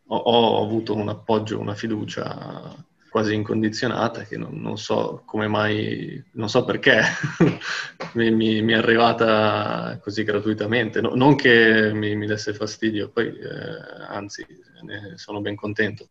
Ho, 0.09 0.15
ho 0.15 0.63
avuto 0.63 0.95
un 0.95 1.09
appoggio, 1.09 1.59
una 1.59 1.73
fiducia 1.73 2.85
quasi 3.09 3.33
incondizionata 3.33 4.25
che 4.25 4.37
non, 4.37 4.61
non, 4.61 4.77
so 4.77 5.23
come 5.25 5.47
mai, 5.47 6.23
non 6.33 6.49
so 6.49 6.63
perché 6.65 7.01
mi, 8.13 8.29
mi, 8.29 8.61
mi, 8.61 8.73
è 8.73 8.75
arrivata 8.75 9.97
così 10.03 10.23
gratuitamente, 10.23 11.01
no, 11.01 11.15
non 11.15 11.35
che 11.35 11.91
mi, 11.93 12.15
mi, 12.15 12.27
desse 12.27 12.53
fastidio, 12.53 13.09
poi 13.09 13.27
eh, 13.27 14.05
anzi 14.07 14.45
ne 14.83 15.13
sono 15.15 15.41
ben 15.41 15.55
contento. 15.55 16.09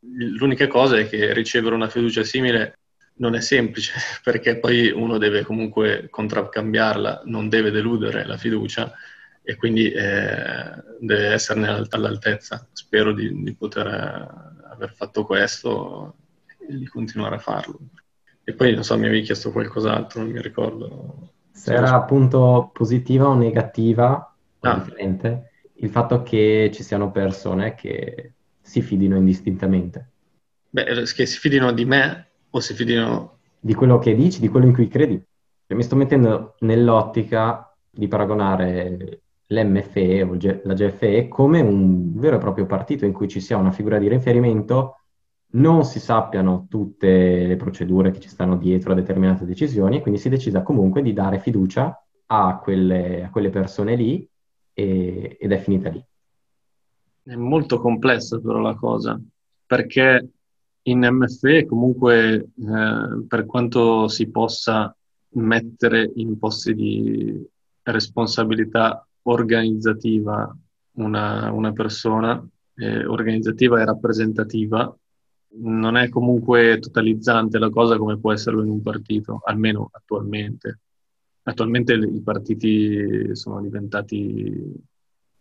L'unica 0.00 0.68
cosa 0.68 0.96
è 0.96 1.06
che 1.06 1.34
ricevere 1.34 1.74
una 1.74 1.88
fiducia 1.88 2.22
simile 2.24 2.77
non 3.18 3.34
è 3.34 3.40
semplice 3.40 3.92
perché 4.22 4.58
poi 4.58 4.90
uno 4.90 5.18
deve 5.18 5.44
comunque 5.44 6.08
contraccambiarla, 6.10 7.22
non 7.24 7.48
deve 7.48 7.70
deludere 7.70 8.24
la 8.26 8.36
fiducia 8.36 8.92
e 9.42 9.56
quindi 9.56 9.90
eh, 9.90 10.84
deve 11.00 11.32
esserne 11.32 11.68
all'altezza. 11.88 12.66
Spero 12.72 13.12
di, 13.12 13.42
di 13.42 13.54
poter 13.54 13.86
eh, 13.86 14.70
aver 14.70 14.92
fatto 14.92 15.24
questo 15.24 16.16
e 16.58 16.76
di 16.76 16.86
continuare 16.86 17.36
a 17.36 17.38
farlo. 17.38 17.78
E 18.44 18.52
poi, 18.52 18.74
non 18.74 18.84
so, 18.84 18.98
mi 18.98 19.06
avevi 19.06 19.22
chiesto 19.22 19.50
qualcos'altro, 19.50 20.20
non 20.20 20.30
mi 20.30 20.42
ricordo. 20.42 21.32
Se 21.50 21.72
era 21.72 21.94
appunto 21.94 22.70
positiva 22.72 23.26
o 23.26 23.34
negativa, 23.34 24.34
o 24.58 24.68
ah. 24.68 24.86
il 25.74 25.90
fatto 25.90 26.22
che 26.22 26.70
ci 26.72 26.82
siano 26.82 27.10
persone 27.10 27.74
che 27.74 28.32
si 28.60 28.82
fidino 28.82 29.16
indistintamente. 29.16 30.10
Beh, 30.70 30.84
che 31.14 31.26
si 31.26 31.38
fidino 31.38 31.72
di 31.72 31.84
me 31.86 32.27
o 32.50 32.60
si 32.60 32.74
fidino... 32.74 33.36
Di 33.60 33.74
quello 33.74 33.98
che 33.98 34.14
dici, 34.14 34.40
di 34.40 34.48
quello 34.48 34.66
in 34.66 34.72
cui 34.72 34.86
credi. 34.86 35.20
Cioè, 35.66 35.76
mi 35.76 35.82
sto 35.82 35.96
mettendo 35.96 36.54
nell'ottica 36.60 37.74
di 37.90 38.06
paragonare 38.06 39.22
l'MFE 39.46 40.22
o 40.22 40.36
la 40.62 40.74
GFE 40.74 41.28
come 41.28 41.60
un 41.60 42.18
vero 42.18 42.36
e 42.36 42.38
proprio 42.38 42.66
partito 42.66 43.04
in 43.04 43.12
cui 43.12 43.28
ci 43.28 43.40
sia 43.40 43.56
una 43.56 43.70
figura 43.72 43.98
di 43.98 44.08
riferimento 44.08 44.98
non 45.50 45.84
si 45.84 45.98
sappiano 45.98 46.66
tutte 46.68 47.46
le 47.46 47.56
procedure 47.56 48.10
che 48.10 48.20
ci 48.20 48.28
stanno 48.28 48.56
dietro 48.56 48.92
a 48.92 48.94
determinate 48.94 49.46
decisioni 49.46 49.96
e 49.96 50.00
quindi 50.00 50.20
si 50.20 50.28
decida 50.28 50.62
comunque 50.62 51.00
di 51.00 51.12
dare 51.12 51.38
fiducia 51.38 52.02
a 52.26 52.58
quelle, 52.58 53.24
a 53.24 53.30
quelle 53.30 53.48
persone 53.48 53.96
lì 53.96 54.28
e, 54.74 55.36
ed 55.40 55.52
è 55.52 55.58
finita 55.58 55.88
lì. 55.88 56.04
È 57.22 57.34
molto 57.34 57.80
complessa 57.80 58.38
però 58.38 58.58
la 58.58 58.74
cosa, 58.74 59.18
perché 59.64 60.28
in 60.90 61.06
MFE 61.06 61.66
comunque 61.66 62.34
eh, 62.34 63.24
per 63.26 63.46
quanto 63.46 64.08
si 64.08 64.28
possa 64.28 64.94
mettere 65.30 66.10
in 66.16 66.38
posti 66.38 66.74
di 66.74 67.46
responsabilità 67.82 69.06
organizzativa 69.22 70.54
una, 70.92 71.50
una 71.52 71.72
persona, 71.72 72.46
eh, 72.74 73.04
organizzativa 73.04 73.80
e 73.80 73.84
rappresentativa, 73.84 74.96
non 75.60 75.96
è 75.96 76.08
comunque 76.08 76.78
totalizzante 76.78 77.58
la 77.58 77.70
cosa 77.70 77.96
come 77.96 78.18
può 78.18 78.32
esserlo 78.32 78.62
in 78.62 78.70
un 78.70 78.82
partito, 78.82 79.40
almeno 79.44 79.88
attualmente. 79.92 80.80
Attualmente 81.42 81.94
i 81.94 82.20
partiti 82.20 83.34
sono 83.34 83.60
diventati 83.60 84.74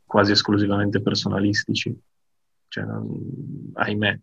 quasi 0.05 0.31
esclusivamente 0.31 1.01
personalistici, 1.01 1.97
cioè, 2.69 2.85
ahimè, 3.73 4.19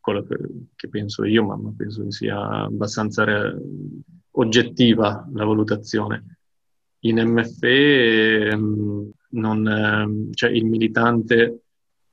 quello 0.00 0.22
che, 0.24 0.36
che, 0.74 0.88
penso 0.88 1.24
io, 1.24 1.44
ma 1.44 1.72
penso 1.76 2.02
che 2.04 2.10
sia 2.10 2.64
abbastanza 2.64 3.24
re- 3.24 3.56
oggettiva 4.32 5.28
la 5.32 5.44
valutazione. 5.44 6.38
In 7.00 7.20
MFE 7.20 8.48
ehm, 8.48 9.10
non, 9.30 9.68
ehm, 9.68 10.32
cioè 10.32 10.50
il 10.50 10.64
militante 10.64 11.62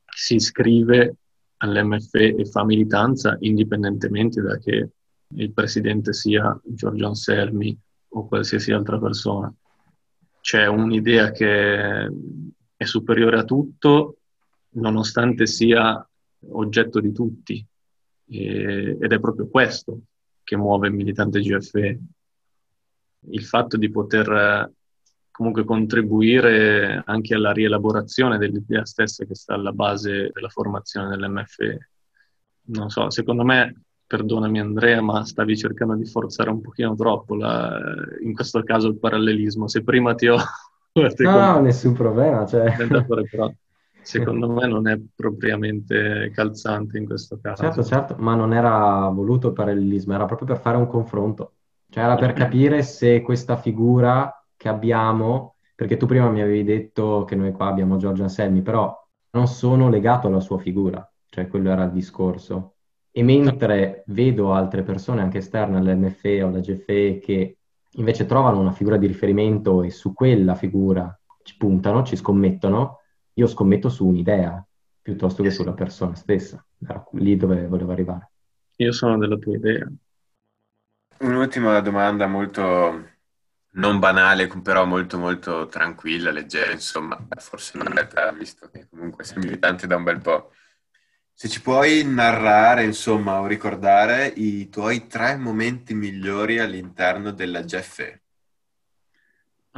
si 0.06 0.36
iscrive 0.36 1.16
all'MFE 1.58 2.36
e 2.36 2.46
fa 2.46 2.64
militanza 2.64 3.38
indipendentemente 3.40 4.42
da 4.42 4.58
che 4.58 4.90
il 5.36 5.52
presidente 5.52 6.14
sia 6.14 6.60
Giorgio 6.64 7.08
Anselmi 7.08 7.78
o 8.10 8.28
qualsiasi 8.28 8.72
altra 8.72 9.00
persona. 9.00 9.54
C'è 10.40 10.66
un'idea 10.68 11.32
che 11.32 12.10
è 12.76 12.84
superiore 12.86 13.40
a 13.40 13.44
tutto 13.44 14.18
nonostante 14.78 15.46
sia 15.46 16.08
oggetto 16.50 17.00
di 17.00 17.12
tutti 17.12 17.66
e, 18.30 18.98
ed 19.00 19.12
è 19.12 19.20
proprio 19.20 19.48
questo 19.48 20.00
che 20.44 20.56
muove 20.56 20.88
il 20.88 20.94
militante 20.94 21.40
GFE. 21.40 22.00
Il 23.30 23.44
fatto 23.44 23.78
di 23.78 23.90
poter 23.90 24.72
comunque 25.38 25.66
contribuire 25.66 27.04
anche 27.06 27.36
alla 27.36 27.52
rielaborazione 27.52 28.40
dell'idea 28.40 28.86
stessa 28.86 29.24
che 29.24 29.36
sta 29.36 29.54
alla 29.54 29.72
base 29.72 30.32
della 30.34 30.50
formazione 30.50 31.10
dell'MFE. 31.10 31.90
Non 32.70 32.90
so, 32.90 33.10
secondo 33.12 33.44
me, 33.44 33.84
perdonami 34.08 34.60
Andrea, 34.60 35.02
ma 35.02 35.26
stavi 35.26 35.56
cercando 35.56 35.96
di 35.96 36.06
forzare 36.06 36.50
un 36.50 36.62
pochino 36.62 36.96
troppo 36.96 37.36
la, 37.36 37.80
in 38.24 38.34
questo 38.34 38.64
caso 38.64 38.88
il 38.88 38.98
parallelismo. 38.98 39.68
Se 39.68 39.84
prima 39.84 40.16
ti 40.16 40.28
ho... 40.28 40.38
no, 41.20 41.60
nessun 41.60 41.94
problema. 41.94 42.46
Cioè... 42.46 42.76
Secondo 44.08 44.50
me 44.50 44.66
non 44.68 44.88
è 44.88 44.98
propriamente 45.14 46.32
calzante 46.34 46.98
in 46.98 47.06
questo 47.06 47.40
caso. 47.42 47.62
Certo, 47.62 47.84
certo, 47.84 48.16
ma 48.18 48.36
non 48.36 48.54
era 48.54 49.10
voluto 49.10 49.48
il 49.48 49.54
parallelismo, 49.54 50.14
era 50.14 50.26
proprio 50.26 50.48
per 50.48 50.60
fare 50.60 50.78
un 50.78 50.88
confronto. 50.88 51.56
Cioè 51.90 52.04
era 52.04 52.16
per 52.16 52.32
capire 52.32 52.84
se 52.84 53.22
questa 53.22 53.58
figura 53.58 54.34
che 54.56 54.70
abbiamo, 54.70 55.56
perché 55.76 55.98
tu 55.98 56.06
prima 56.06 56.30
mi 56.30 56.42
avevi 56.42 56.64
detto 56.64 57.26
che 57.26 57.36
noi 57.36 57.52
qua 57.52 57.68
abbiamo 57.68 57.98
Giorgio 57.98 58.24
Anselmi, 58.24 58.62
però 58.62 58.96
non 59.32 59.48
sono 59.48 59.90
legato 59.90 60.28
alla 60.28 60.40
sua 60.40 60.58
figura, 60.58 61.06
cioè 61.28 61.48
quello 61.48 61.70
era 61.70 61.84
il 61.84 61.92
discorso. 61.92 62.76
E 63.12 63.24
mentre 63.24 64.04
vedo 64.08 64.54
altre 64.54 64.84
persone 64.84 65.22
anche 65.22 65.40
esterne 65.40 65.78
all'MFE 65.78 66.44
o 66.44 66.48
alla 66.48 66.60
GFE 66.60 67.20
che 67.22 67.58
invece 67.92 68.26
trovano 68.26 68.60
una 68.60 68.72
figura 68.72 68.96
di 68.96 69.08
riferimento 69.08 69.84
e 69.84 69.90
su 69.90 70.14
quella 70.14 70.56
figura 70.56 71.14
ci 71.44 71.58
puntano, 71.58 72.04
ci 72.04 72.16
scommettono, 72.16 73.00
io 73.38 73.48
scommetto 73.48 73.90
su 73.90 74.06
un'idea 74.08 74.66
piuttosto 75.02 75.44
che 75.44 75.52
sulla 75.52 75.74
persona 75.74 76.16
stessa. 76.16 76.64
Lì 77.12 77.38
dove 77.38 77.68
volevo 77.68 77.92
arrivare. 77.92 78.32
Io 78.78 78.92
sono 78.92 79.18
della 79.18 79.38
tua 79.38 79.56
idea. 79.56 79.88
Un'ultima 81.20 81.80
domanda 81.80 82.28
molto 82.28 83.16
non 83.78 84.00
banale, 84.00 84.48
però 84.62 84.86
molto 84.86 85.20
molto 85.20 85.68
tranquilla, 85.68 86.32
leggera, 86.32 86.72
insomma, 86.72 87.18
forse 87.38 87.78
non 87.78 87.88
è 87.88 87.92
realtà, 87.92 88.32
visto 88.32 88.70
che 88.70 88.88
comunque 88.90 89.24
sei 89.24 89.38
militante 89.38 89.86
da 89.88 89.96
un 89.96 90.04
bel 90.04 90.20
po'. 90.20 90.52
Se 91.32 91.48
ci 91.48 91.62
puoi 91.62 92.04
narrare, 92.04 92.84
insomma, 92.84 93.40
o 93.40 93.46
ricordare 93.46 94.26
i 94.36 94.68
tuoi 94.70 95.06
tre 95.06 95.38
momenti 95.38 95.94
migliori 95.94 96.58
all'interno 96.58 97.32
della 97.32 97.62
GFE. 97.62 98.24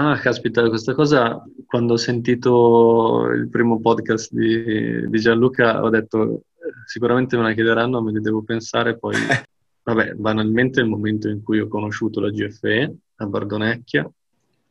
Ah, 0.01 0.17
caspita, 0.17 0.69
questa 0.69 0.93
cosa, 0.93 1.43
quando 1.65 1.91
ho 1.93 1.97
sentito 1.97 3.25
il 3.33 3.49
primo 3.49 3.81
podcast 3.81 4.31
di, 4.31 5.09
di 5.09 5.19
Gianluca, 5.19 5.83
ho 5.83 5.89
detto, 5.89 6.43
sicuramente 6.85 7.35
me 7.35 7.43
la 7.43 7.51
chiederanno, 7.51 8.01
me 8.01 8.13
ne 8.13 8.21
devo 8.21 8.41
pensare, 8.41 8.97
poi, 8.97 9.15
vabbè, 9.83 10.13
banalmente 10.13 10.79
il 10.79 10.87
momento 10.87 11.27
in 11.27 11.43
cui 11.43 11.59
ho 11.59 11.67
conosciuto 11.67 12.21
la 12.21 12.29
GFE, 12.29 12.95
a 13.17 13.25
Bardonecchia. 13.25 14.09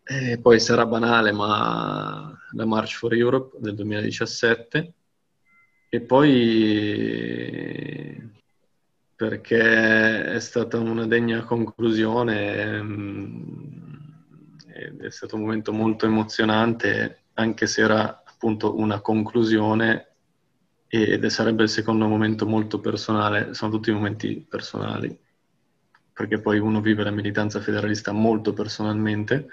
E 0.03 0.39
poi 0.41 0.59
sarà 0.61 0.87
banale, 0.87 1.31
ma 1.33 2.35
la 2.53 2.65
March 2.65 2.97
for 2.97 3.13
Europe 3.13 3.59
del 3.61 3.75
2017. 3.75 4.93
E 5.91 6.01
poi 6.01 6.59
perché 9.15 10.25
è 10.25 10.41
stata 10.41 10.79
una 10.79 11.07
degna 11.07 11.45
conclusione 11.45 12.81
è 15.01 15.11
stato 15.11 15.37
un 15.37 15.43
momento 15.43 15.73
molto 15.73 16.07
emozionante, 16.07 17.25
anche 17.35 17.67
se 17.67 17.83
era 17.83 18.23
appunto 18.25 18.77
una 18.79 19.01
conclusione 19.01 20.05
ed 20.89 21.27
sarebbe 21.27 21.65
il 21.65 21.69
secondo 21.69 22.07
momento 22.07 22.47
molto 22.47 22.81
personale, 22.81 23.53
sono 23.55 23.71
tutti 23.71 23.91
momenti 23.91 24.45
personali 24.49 25.27
perché 26.19 26.41
poi 26.41 26.59
uno 26.59 26.81
vive 26.81 27.05
la 27.05 27.13
militanza 27.13 27.61
federalista 27.61 28.11
molto 28.11 28.53
personalmente, 28.53 29.47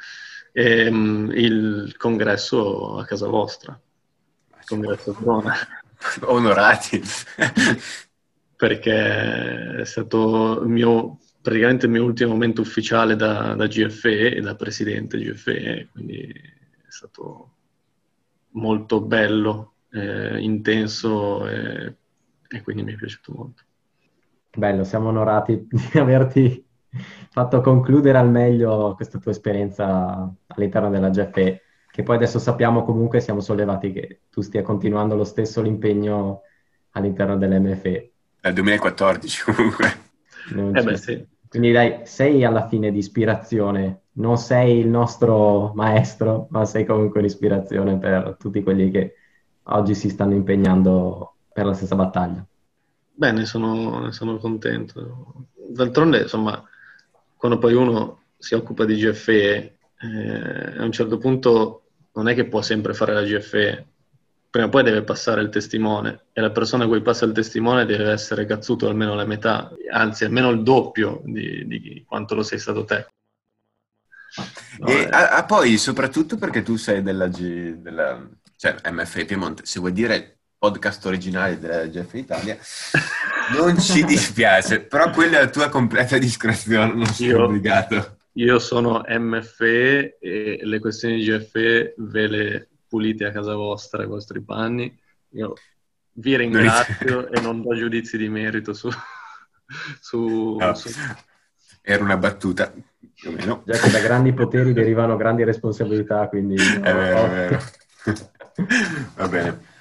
e, 0.52 0.88
um, 0.88 1.32
il 1.32 1.94
congresso 1.96 2.98
a 2.98 3.06
casa 3.06 3.28
vostra, 3.28 3.80
il 4.58 4.66
congresso 4.66 5.16
zona. 5.22 5.56
Onorati. 6.22 7.04
perché 8.58 9.76
è 9.76 9.86
stato 9.86 10.62
il 10.62 10.70
mio, 10.70 11.20
praticamente 11.46 11.86
il 11.86 11.92
mio 11.92 12.04
ultimo 12.04 12.32
momento 12.32 12.62
ufficiale 12.62 13.16
da, 13.16 13.54
da 13.54 13.68
GFE 13.68 14.34
e 14.34 14.42
da 14.42 14.56
presidente 14.56 15.20
GFE, 15.20 15.90
quindi 15.92 16.24
è 16.24 16.90
stato 16.90 17.52
molto 18.54 19.00
bello, 19.00 19.74
eh, 19.92 20.40
intenso 20.40 21.48
e, 21.48 21.96
e 22.48 22.62
quindi 22.64 22.82
mi 22.82 22.94
è 22.94 22.96
piaciuto 22.96 23.32
molto. 23.36 23.64
Bello, 24.58 24.84
siamo 24.84 25.10
onorati 25.10 25.68
di 25.70 26.00
averti 26.00 26.66
fatto 27.30 27.62
concludere 27.62 28.18
al 28.18 28.32
meglio 28.32 28.96
questa 28.96 29.20
tua 29.20 29.30
esperienza 29.30 30.28
all'interno 30.48 30.90
della 30.90 31.12
GFE, 31.12 31.62
che 31.92 32.02
poi 32.02 32.16
adesso 32.16 32.40
sappiamo 32.40 32.84
comunque, 32.84 33.20
siamo 33.20 33.40
sollevati 33.40 33.92
che 33.92 34.22
tu 34.32 34.42
stia 34.42 34.64
continuando 34.64 35.14
lo 35.14 35.24
stesso 35.24 35.62
l'impegno 35.62 36.42
all'interno 36.94 37.38
dell'MFE. 37.38 38.14
Dal 38.42 38.54
2014 38.54 39.44
comunque. 39.44 40.04
Eh 40.56 40.84
beh, 40.84 40.98
sì. 40.98 41.34
Quindi 41.56 41.72
dai, 41.72 42.02
sei 42.04 42.44
alla 42.44 42.68
fine 42.68 42.92
di 42.92 42.98
ispirazione, 42.98 44.08
non 44.16 44.38
sei 44.38 44.80
il 44.80 44.90
nostro 44.90 45.72
maestro, 45.74 46.48
ma 46.50 46.66
sei 46.66 46.84
comunque 46.84 47.22
un'ispirazione 47.22 47.98
per 47.98 48.36
tutti 48.38 48.62
quelli 48.62 48.92
che 48.92 49.14
oggi 49.64 49.96
si 49.96 50.10
stanno 50.10 50.34
impegnando 50.34 51.36
per 51.54 51.66
la 51.66 51.74
stessa 51.74 51.96
battaglia. 51.96 52.46
Bene, 53.14 53.46
sono, 53.46 54.00
ne 54.00 54.12
sono 54.12 54.36
contento. 54.36 55.48
D'altronde, 55.70 56.24
insomma, 56.24 56.62
quando 57.38 57.58
poi 57.58 57.74
uno 57.74 58.24
si 58.38 58.54
occupa 58.54 58.84
di 58.84 58.98
GFE, 58.98 59.78
eh, 59.98 60.78
a 60.78 60.84
un 60.84 60.92
certo 60.92 61.18
punto 61.18 61.84
non 62.16 62.28
è 62.28 62.36
che 62.36 62.50
può 62.50 62.62
sempre 62.62 62.94
fare 62.94 63.14
la 63.14 63.24
GFE, 63.24 63.86
prima 64.56 64.70
o 64.70 64.72
poi 64.72 64.84
deve 64.84 65.04
passare 65.04 65.42
il 65.42 65.50
testimone 65.50 66.28
e 66.32 66.40
la 66.40 66.50
persona 66.50 66.86
a 66.86 66.88
cui 66.88 67.02
passa 67.02 67.26
il 67.26 67.34
testimone 67.34 67.86
deve 67.86 68.10
essere 68.10 68.46
cazzuto 68.46 68.88
almeno 68.88 69.14
la 69.14 69.26
metà, 69.26 69.70
anzi 69.92 70.24
almeno 70.24 70.50
il 70.50 70.64
doppio 70.64 71.20
di, 71.26 71.68
di 71.68 72.06
quanto 72.08 72.36
lo 72.36 72.42
sei 72.42 72.58
stato 72.58 72.86
te. 72.86 73.06
No, 74.80 74.88
e 74.88 74.94
eh. 74.94 75.10
a, 75.12 75.32
a 75.32 75.44
poi, 75.44 75.78
soprattutto 75.78 76.38
perché 76.38 76.64
tu 76.64 76.78
sei 76.78 77.02
della, 77.02 77.28
G, 77.28 77.74
della 77.74 78.26
cioè, 78.56 78.78
MFE 78.90 79.26
Piemonte, 79.26 79.66
se 79.66 79.82
vuoi 79.82 79.92
dire 79.92 80.38
podcast 80.58 81.06
originale 81.06 81.60
della 81.60 81.88
GF 81.88 82.14
Italia, 82.14 82.58
non 83.60 83.78
ci 83.78 84.06
dispiace, 84.06 84.80
però 84.80 85.10
quella 85.10 85.40
è 85.40 85.42
la 85.42 85.50
tua 85.50 85.68
completa 85.68 86.18
discrezione, 86.18 86.94
non 86.94 87.08
sono 87.08 87.30
io, 87.30 87.44
obbligato. 87.44 88.20
Io 88.36 88.58
sono 88.60 89.04
MFE 89.06 90.18
e 90.18 90.60
le 90.62 90.80
questioni 90.80 91.18
di 91.18 91.26
GFE 91.26 91.96
ve 91.98 92.28
le 92.28 92.70
pulite 92.96 93.26
a 93.26 93.32
casa 93.32 93.56
vostra, 93.56 94.04
ai 94.04 94.08
vostri 94.08 94.42
panni. 94.42 94.98
Io 95.32 95.54
vi 96.14 96.38
ringrazio 96.38 97.30
e 97.30 97.42
non 97.42 97.62
do 97.62 97.76
giudizi 97.76 98.18
di 98.18 98.30
merito 98.30 98.74
su... 98.74 98.90
su, 100.00 100.56
no, 100.58 100.74
su... 100.74 100.90
Era 101.82 102.04
una 102.04 102.16
battuta, 102.16 102.72
più 103.14 103.30
o 103.30 103.34
meno. 103.34 103.64
Già 103.66 103.78
che 103.78 103.92
da 103.92 104.00
grandi 104.00 104.32
poteri 104.32 104.72
derivano 104.72 105.18
grandi 105.18 105.44
responsabilità, 105.44 106.30
quindi... 106.30 106.56
È 106.56 106.80
vero, 106.80 107.26
è 107.26 107.30
vero. 107.30 107.60
Va 109.16 109.28
bene. 109.28 109.74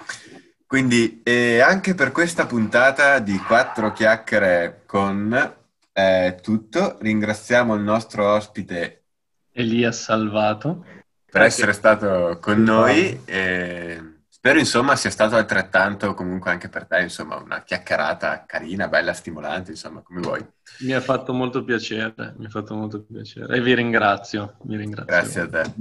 Quindi 0.67 1.21
eh, 1.23 1.61
anche 1.61 1.95
per 1.95 2.11
questa 2.11 2.45
puntata 2.45 3.19
di 3.19 3.37
Quattro 3.37 3.93
Chiacchiere 3.93 4.81
con 4.85 5.55
è 5.93 6.35
tutto. 6.41 6.97
Ringraziamo 6.99 7.75
il 7.75 7.81
nostro 7.81 8.33
ospite 8.33 9.03
Elia 9.53 9.93
Salvato 9.93 10.83
per 11.35 11.43
essere 11.43 11.73
stato 11.73 12.37
con 12.39 12.63
noi. 12.63 13.21
E 13.25 14.15
Spero 14.45 14.59
insomma 14.59 14.95
sia 14.95 15.09
stato 15.09 15.35
altrettanto 15.35 16.13
comunque 16.13 16.51
anche 16.51 16.69
per 16.69 16.85
te, 16.85 17.01
insomma, 17.01 17.37
una 17.37 17.63
chiacchierata 17.63 18.45
carina, 18.45 18.87
bella, 18.87 19.11
stimolante, 19.11 19.71
insomma, 19.71 20.01
come 20.01 20.19
vuoi. 20.21 20.45
Mi 20.81 20.91
ha 20.93 21.01
fatto 21.01 21.33
molto 21.33 21.63
piacere, 21.63 22.35
mi 22.37 22.45
ha 22.45 22.49
fatto 22.49 22.75
molto 22.75 23.01
piacere 23.01 23.55
e 23.55 23.59
vi 23.59 23.73
ringrazio, 23.73 24.57
vi 24.65 24.75
ringrazio. 24.75 25.07
Grazie 25.07 25.41
a 25.41 25.47
te. 25.47 25.73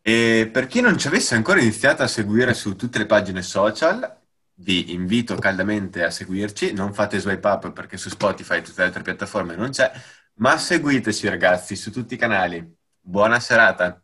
E 0.00 0.48
per 0.52 0.68
chi 0.68 0.80
non 0.80 0.96
ci 0.96 1.08
avesse 1.08 1.34
ancora 1.34 1.60
iniziato 1.60 2.04
a 2.04 2.06
seguire 2.06 2.54
su 2.54 2.76
tutte 2.76 2.98
le 2.98 3.06
pagine 3.06 3.42
social, 3.42 4.16
vi 4.58 4.92
invito 4.92 5.34
caldamente 5.34 6.04
a 6.04 6.10
seguirci, 6.10 6.72
non 6.72 6.94
fate 6.94 7.18
swipe 7.18 7.48
up 7.48 7.72
perché 7.72 7.96
su 7.96 8.10
Spotify 8.10 8.58
e 8.58 8.62
tutte 8.62 8.82
le 8.82 8.86
altre 8.86 9.02
piattaforme 9.02 9.56
non 9.56 9.70
c'è, 9.70 9.90
ma 10.34 10.56
seguiteci 10.56 11.28
ragazzi 11.28 11.74
su 11.74 11.90
tutti 11.90 12.14
i 12.14 12.16
canali. 12.16 12.64
Buona 13.00 13.40
serata! 13.40 14.00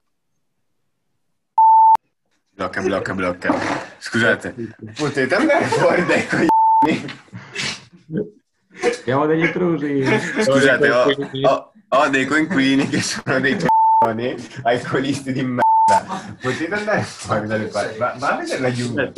Blocca, 2.55 2.83
blocca, 2.83 3.15
blocca. 3.15 3.55
Scusate, 3.99 4.55
potete 4.97 5.35
andare 5.35 5.65
fuori 5.65 6.05
dai 6.05 6.27
coglioni? 6.27 7.07
Siamo 9.05 9.27
degli 9.27 9.45
intrusi. 9.45 10.05
Scusate, 10.43 10.91
ho, 10.91 11.07
ho, 11.49 11.73
ho 11.89 12.09
dei 12.09 12.27
coinquini 12.27 12.89
che 12.89 13.01
sono 13.01 13.41
dei 13.41 13.57
coglioni, 13.57 14.37
alcolisti 14.63 15.33
di 15.33 15.43
merda. 15.43 16.35
Potete 16.41 16.75
andare 16.75 17.03
fuori 17.03 17.47
dalle 17.47 17.67
parti? 17.67 17.99
Ma, 17.99 18.15
ma 18.19 18.29
a 18.35 18.37
vedere 18.37 18.61
la 18.61 18.71
Juve. 18.71 19.13